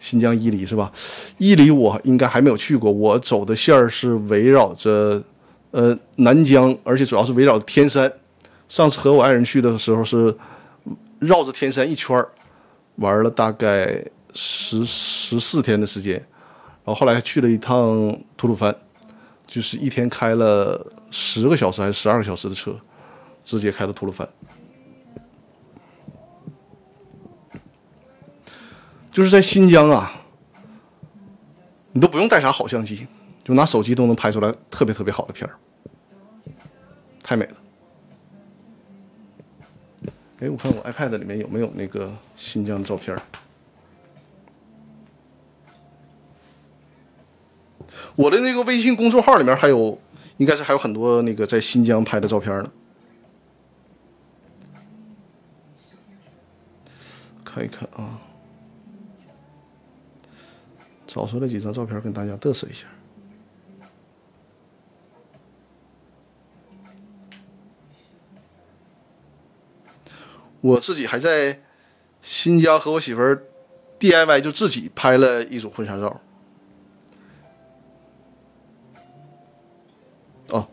[0.00, 0.92] 新疆伊犁是吧？
[1.38, 2.92] 伊犁我应该还没有去过。
[2.92, 5.22] 我走的线儿是围绕着，
[5.70, 8.12] 呃，南疆，而且主要是围绕着天山。
[8.68, 10.36] 上次和我爱人去的时候是
[11.20, 12.28] 绕着天山一圈儿，
[12.96, 14.04] 玩了大概
[14.34, 16.14] 十十四天的时间。
[16.84, 18.74] 然后后来去了一趟吐鲁番，
[19.46, 22.76] 就是一天开了十个小时还是十二个小时的车，
[23.42, 24.28] 直接开到吐鲁番。
[29.14, 30.12] 就是在新疆啊，
[31.92, 33.06] 你都不用带啥好相机，
[33.44, 35.54] 就拿手机都能拍出来特别特别好的片儿，
[37.22, 37.56] 太美了。
[40.40, 43.16] 哎，我看我 iPad 里面有没有那个新疆的照片
[48.16, 49.96] 我的那个微信公众号里面还有，
[50.38, 52.72] 应该是还有很多那个在新疆拍的照片呢。
[57.44, 58.18] 看一看啊。
[61.14, 62.86] 找出来几张照片跟大家嘚瑟一下。
[70.60, 71.62] 我自己还在
[72.20, 73.44] 新疆和我媳妇儿
[74.00, 76.20] DIY，就自己拍了一组婚纱照。
[80.48, 80.66] 哦，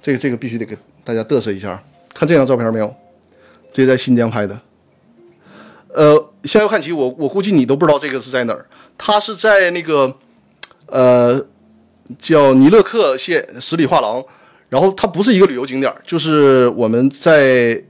[0.00, 1.82] 这个这个必须得给大家嘚瑟一下，
[2.14, 2.94] 看这张照片没有？
[3.72, 4.60] 这在新疆拍的。
[5.88, 8.64] 呃，向右看齐，我我估计你都不知道这个是在哪儿。
[9.02, 10.14] 它是在那个，
[10.86, 11.42] 呃，
[12.18, 14.22] 叫尼勒克县十里画廊，
[14.68, 17.82] 然后它不是一个旅游景点，就是我们在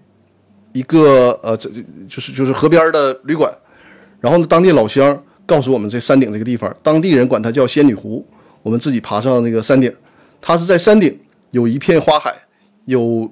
[0.73, 1.69] 一个呃，这
[2.09, 3.53] 就是就是河边的旅馆，
[4.21, 8.25] 然后呢，当地老乡告诉我们这山顶这个地方，当地人管它叫仙女湖，
[8.63, 9.93] 我们自己爬上那个山顶，
[10.41, 11.19] 它是在山顶
[11.51, 12.33] 有一片花海，
[12.85, 13.29] 有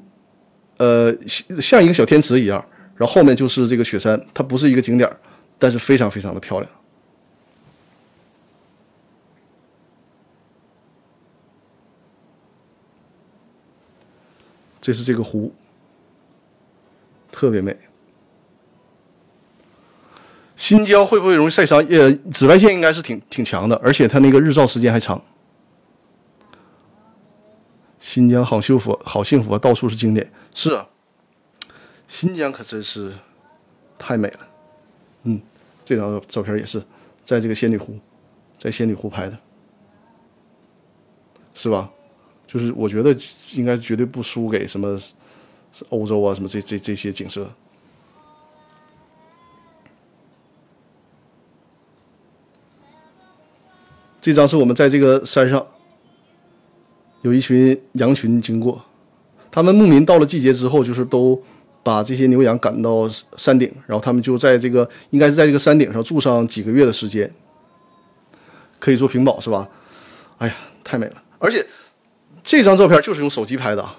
[0.79, 1.15] 呃
[1.61, 2.63] 像一个小天池一样，
[2.97, 5.09] 然后后面就是这个雪山，它不是一个景点，
[5.61, 6.69] 但是非常非常的漂亮。
[14.89, 15.53] 这是这个湖，
[17.31, 17.77] 特别美。
[20.57, 21.79] 新疆会不会容易晒伤？
[21.91, 25.23] 呃，紫外线应该是挺挺强的，而且它那个日照时间还长。
[28.01, 29.59] 新疆好幸福，好幸福啊！
[29.59, 30.33] 到处是景点。
[30.55, 30.89] 是啊，
[32.07, 33.13] 新疆可真是
[33.99, 34.49] 太美了。
[35.25, 35.39] 嗯，
[35.85, 36.83] 这张照片也是
[37.27, 37.99] 在这个仙女湖，
[38.59, 39.37] 在仙女湖拍的，
[41.53, 41.91] 是吧？
[42.49, 43.15] 就是我觉得
[43.53, 44.99] 应该绝对不输给什么
[45.91, 47.47] 欧洲啊，什么这这这些景色。
[54.23, 55.65] 这张是我们在这个山上，
[57.21, 58.83] 有一群羊群经过，
[59.51, 61.41] 他们牧民到了季节之后，就是都
[61.83, 67.31] 把这些牛羊赶到山顶，然后他们就在这个应该是在这个山顶上住上几个月的时间，
[68.79, 69.69] 可以做屏保是吧？
[70.39, 71.65] 哎呀，太美了，而且。
[72.49, 73.95] 这张照片就是用手机拍的啊，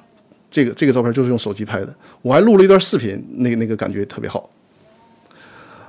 [0.49, 4.49] 这个这个照片就是用手机拍的，我还录了一段视频，那个那个感觉特别好。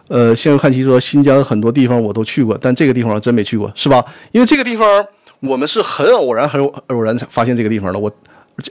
[0.08, 4.04] 呃，先看齐说新疆很多地方我都去过，但这个地方真没去过，是吧？
[4.32, 5.02] 因为这个地方
[5.40, 7.98] 我们是很偶然、很偶然才发现这个地方的。
[7.98, 8.12] 我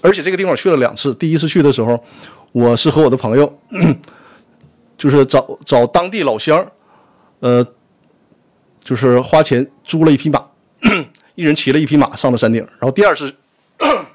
[0.04, 2.00] 而且这个地方去了两次，第一次去的时候，
[2.52, 3.60] 我是和我的朋友，
[5.00, 6.64] 就是找找当地老乡，
[7.40, 7.66] 呃，
[8.84, 10.46] 就是花钱租了一匹马，
[11.34, 13.34] 一人骑了一匹马上了山顶，然后第二次。
[13.80, 14.06] 咳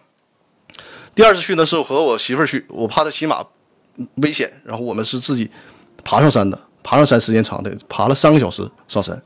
[1.15, 3.45] 第二次去呢是我和我媳妇儿去我怕她骑马
[4.17, 5.51] 危险然后我们是自己
[6.05, 9.21] 爬上山的爬上山时间长的爬了三个小时上山。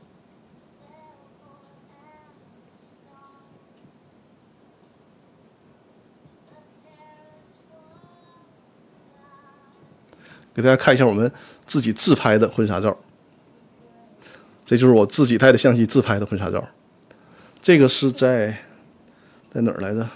[10.59, 11.31] 给大家看一下我们
[11.65, 12.97] 自己自拍的婚纱照。
[14.65, 16.67] 这就是我自己带的相机自拍的婚纱照。
[17.61, 18.55] 这个是在
[19.53, 20.07] 在哪儿来着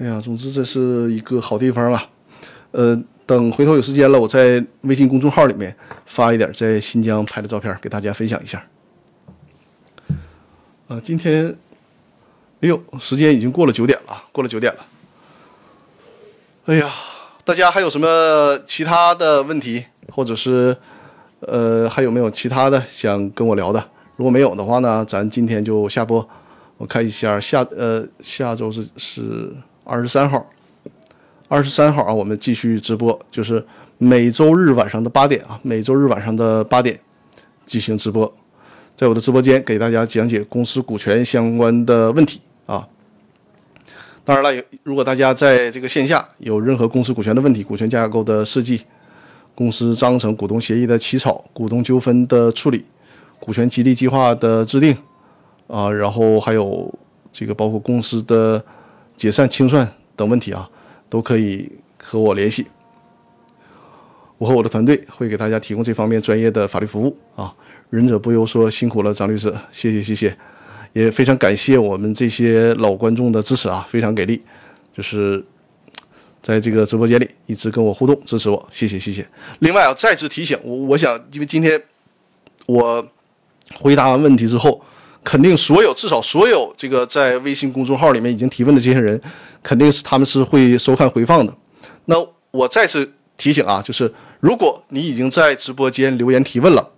[0.00, 2.02] 哎呀，总之这是一个好地方啊。
[2.70, 5.76] 呃，等回头有时间了，我在微信公众号里面
[6.06, 8.64] 发一点在新疆拍的照片给大家分享一下。
[10.88, 11.54] 啊，今天，
[12.62, 14.80] 哎呦，时间已经过了九点了，过了九点了。
[16.64, 16.90] 哎呀，
[17.44, 20.74] 大家还有什么其他的问题，或者是
[21.40, 23.90] 呃还有没有其他的想跟我聊的？
[24.16, 26.26] 如果没有的话呢，咱今天就下播。
[26.78, 29.52] 我看一下下呃下周是是。
[29.84, 30.46] 二十三号，
[31.48, 33.64] 二十三号啊，我们继续直播，就是
[33.98, 36.98] 每周日晚上的八点啊，每周日晚上的八点
[37.64, 38.32] 进行直播，
[38.94, 42.86] 在我的直播间给大家讲解公司股权相关的问题啊。
[44.24, 48.82] 当然了，如果大家在这个线下有任何公司股权的问题，股权架构的设计、
[49.54, 52.84] 公司章程、股东协议的起草、股东纠纷的处理、
[53.40, 54.96] 股权激励计划的制定
[55.66, 56.94] 啊，然后还有
[57.32, 58.62] 这个包括公司的。
[59.20, 60.66] 解散清算等问题啊，
[61.10, 61.70] 都可以
[62.02, 62.66] 和我联系。
[64.38, 67.54] 我和我的团队会给大家提供这方面专业的法律服务啊。
[67.90, 70.34] 忍者不忧说辛苦了，张律师，谢谢谢谢，
[70.94, 74.40] 也非常感谢我们这些老观众的支持啊，非常给力，
[74.96, 75.44] 就是
[76.40, 79.28] 在这个直播间里一直跟我互动支持我，谢谢谢谢。
[79.58, 81.78] 另外啊，再次提醒我，我想因为今天
[82.64, 83.06] 我
[83.74, 84.82] 回答完问题之后。
[85.22, 89.20] 肯定所有至少所有这个在微信公众号里面已经提问的这些人，
[89.62, 91.54] 肯定是他们是会收看回放的。
[92.06, 92.16] 那
[92.50, 96.90] 我再次提醒啊，就是如果你已经在直播间留言提问了，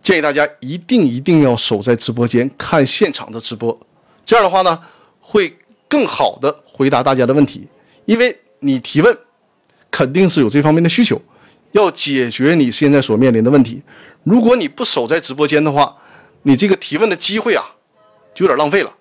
[0.00, 3.78] 建议大家一定一定要守在直播间看现场的直播，
[4.24, 4.78] 这样的话呢，
[5.20, 5.56] 会
[5.88, 7.68] 更好的回答大家的问题，
[8.04, 9.16] 因为你提问
[9.90, 11.20] 肯定是有这方面的需求，
[11.72, 13.82] 要解决你现在所面临的问题。
[14.22, 15.94] 如果你不守在直播间的话，
[16.42, 17.64] 你这个提问的机会啊，
[18.34, 18.92] 就有点浪费了，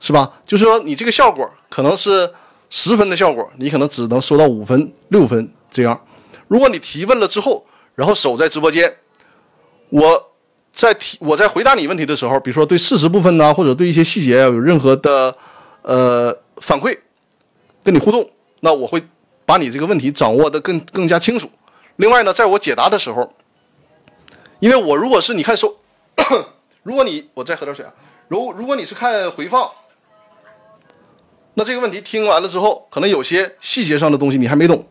[0.00, 0.40] 是吧？
[0.44, 2.32] 就是说，你这个效果可能是
[2.70, 6.00] 十分的效果，你可能只能收到五分、六分这样。
[6.48, 8.96] 如果你提问了之后，然后守在直播间，
[9.90, 10.32] 我
[10.72, 15.36] 在提我在回答你问题的时候，比如说对事实部分呢，或者对一些细节有任何的
[15.82, 16.96] 呃反馈，
[17.84, 18.30] 跟你互动，
[18.60, 19.02] 那我会
[19.44, 21.50] 把你这个问题掌握的更更加清楚。
[21.96, 23.30] 另外呢，在我解答的时候，
[24.60, 25.76] 因为我如果是你看收。
[26.82, 27.92] 如果你我再喝点水啊，
[28.28, 29.70] 如如果你是看回放，
[31.54, 34.86] 那这个问题听完了之后，可能有些细节上的东西你还没懂，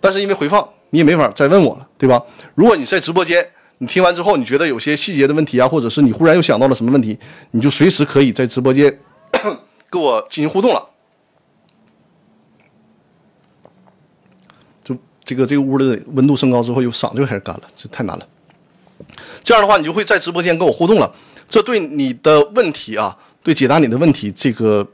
[0.00, 2.22] 但是因为回放你也没法再问我了，对吧？
[2.54, 7.18] 如果你在直播间，你听完之后你觉得有些细节的问题啊，或者是你忽然又想到了什么问题，
[7.52, 9.00] 你就随时可以在直播间
[9.90, 10.88] 跟我进行互动了。
[14.84, 18.26] 就这个这个屋的温度升高之后，又嗓子又开始干了，这太难了。
[19.42, 21.14] 这样的话，你就会在直播间跟我互动了。
[21.48, 24.86] 这对你的问题啊，对解答你的问题，这个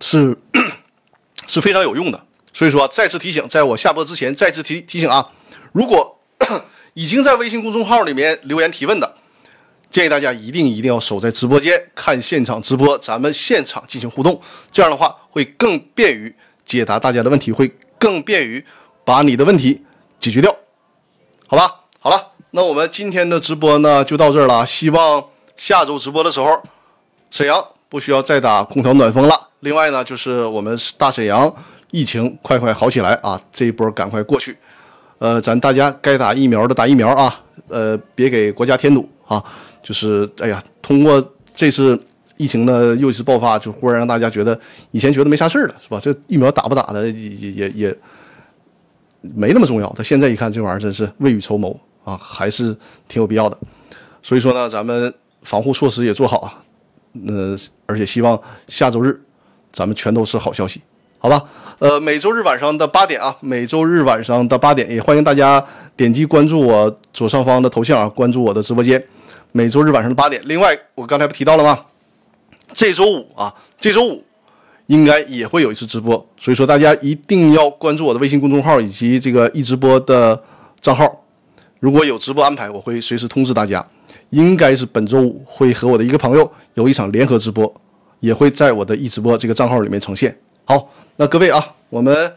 [0.00, 0.36] 是
[1.46, 2.20] 是非常有用的。
[2.52, 5.30] 所以说，再次提醒，在我下播之前，再次提提醒啊，
[5.72, 6.18] 如果
[6.94, 9.14] 已经在微信公众号里面留言提问的，
[9.90, 14.40] 建议大家一定一定要守在直播间看现场直播，咱们现场进行互动。
[14.72, 16.34] 这样的话，会更便于
[16.64, 18.64] 解答大家的问题，会更便于
[19.04, 19.84] 把你的问题
[20.18, 20.54] 解决掉。
[21.46, 22.33] 好吧，好了。
[22.56, 24.64] 那我们今天的直播呢，就到这儿了。
[24.64, 25.20] 希望
[25.56, 26.62] 下周直播的时候，
[27.28, 27.56] 沈阳
[27.88, 29.34] 不需要再打空调暖风了。
[29.58, 31.52] 另外呢，就是我们大沈阳
[31.90, 34.56] 疫情快快好起来啊，这一波赶快过去。
[35.18, 39.42] 呃，咱大家该打疫苗的打疫苗啊，呃，别给国家添堵啊。
[39.82, 41.20] 就是哎呀，通过
[41.56, 42.00] 这次
[42.36, 44.56] 疫情的又一次爆发，就忽然让大家觉得
[44.92, 45.98] 以前觉得没啥事儿了，是吧？
[45.98, 47.98] 这疫苗打不打的也也也
[49.22, 49.92] 没那么重要。
[49.96, 51.76] 他现在一看这玩意儿，真是未雨绸缪。
[52.04, 52.76] 啊，还是
[53.08, 53.58] 挺有必要的，
[54.22, 55.12] 所以说呢，咱们
[55.42, 56.62] 防护措施也做好啊，
[57.26, 57.56] 呃，
[57.86, 59.18] 而且希望下周日
[59.72, 60.80] 咱们全都是好消息，
[61.18, 61.42] 好吧？
[61.78, 65.64] 呃，每周日晚上的八点啊，每周日晚上的八点，也欢迎大家
[65.96, 69.02] 点击关注我左上方的头像啊，关注我的直播间，
[69.52, 70.42] 每周日晚上的八点。
[70.44, 71.86] 另外，我刚才不提到了吗？
[72.72, 74.22] 这周五啊，这周五
[74.86, 80.42] 应该也会有一次直播，所以说大家一定要关注我的微信公众号以及这个易直播的
[80.80, 81.23] 账号。
[81.84, 83.86] 如果有直播安排，我会随时通知大家。
[84.30, 87.70] 应该是本周五会和我的一个朋友有一场联合直播，
[88.20, 90.34] 也会在我的一直播这个账号里面呈现。
[90.64, 92.34] 好，那各位啊，我们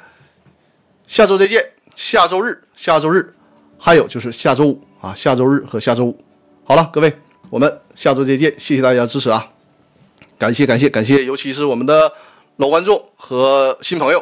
[1.07, 1.64] 下周再见。
[1.95, 3.34] 下周日，下周日，
[3.78, 6.19] 还有就是下周五啊，下周日和下周五。
[6.65, 7.14] 好了，各位
[7.49, 9.48] 我们下周再见，谢谢大家支持啊！
[10.38, 12.11] 感谢感谢感谢，尤其是我们的
[12.57, 14.22] 老观众和新朋友，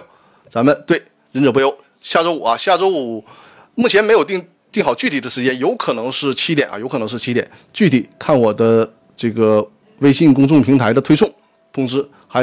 [0.49, 3.25] 咱们对忍者不忧，下周五啊，下周五
[3.73, 9.65] 目前没有定定好具体的时间，有可能是七点啊，有可能是七点，具体看我的这个
[9.99, 11.33] 微信公众平台的推送
[11.71, 12.33] 通知，还。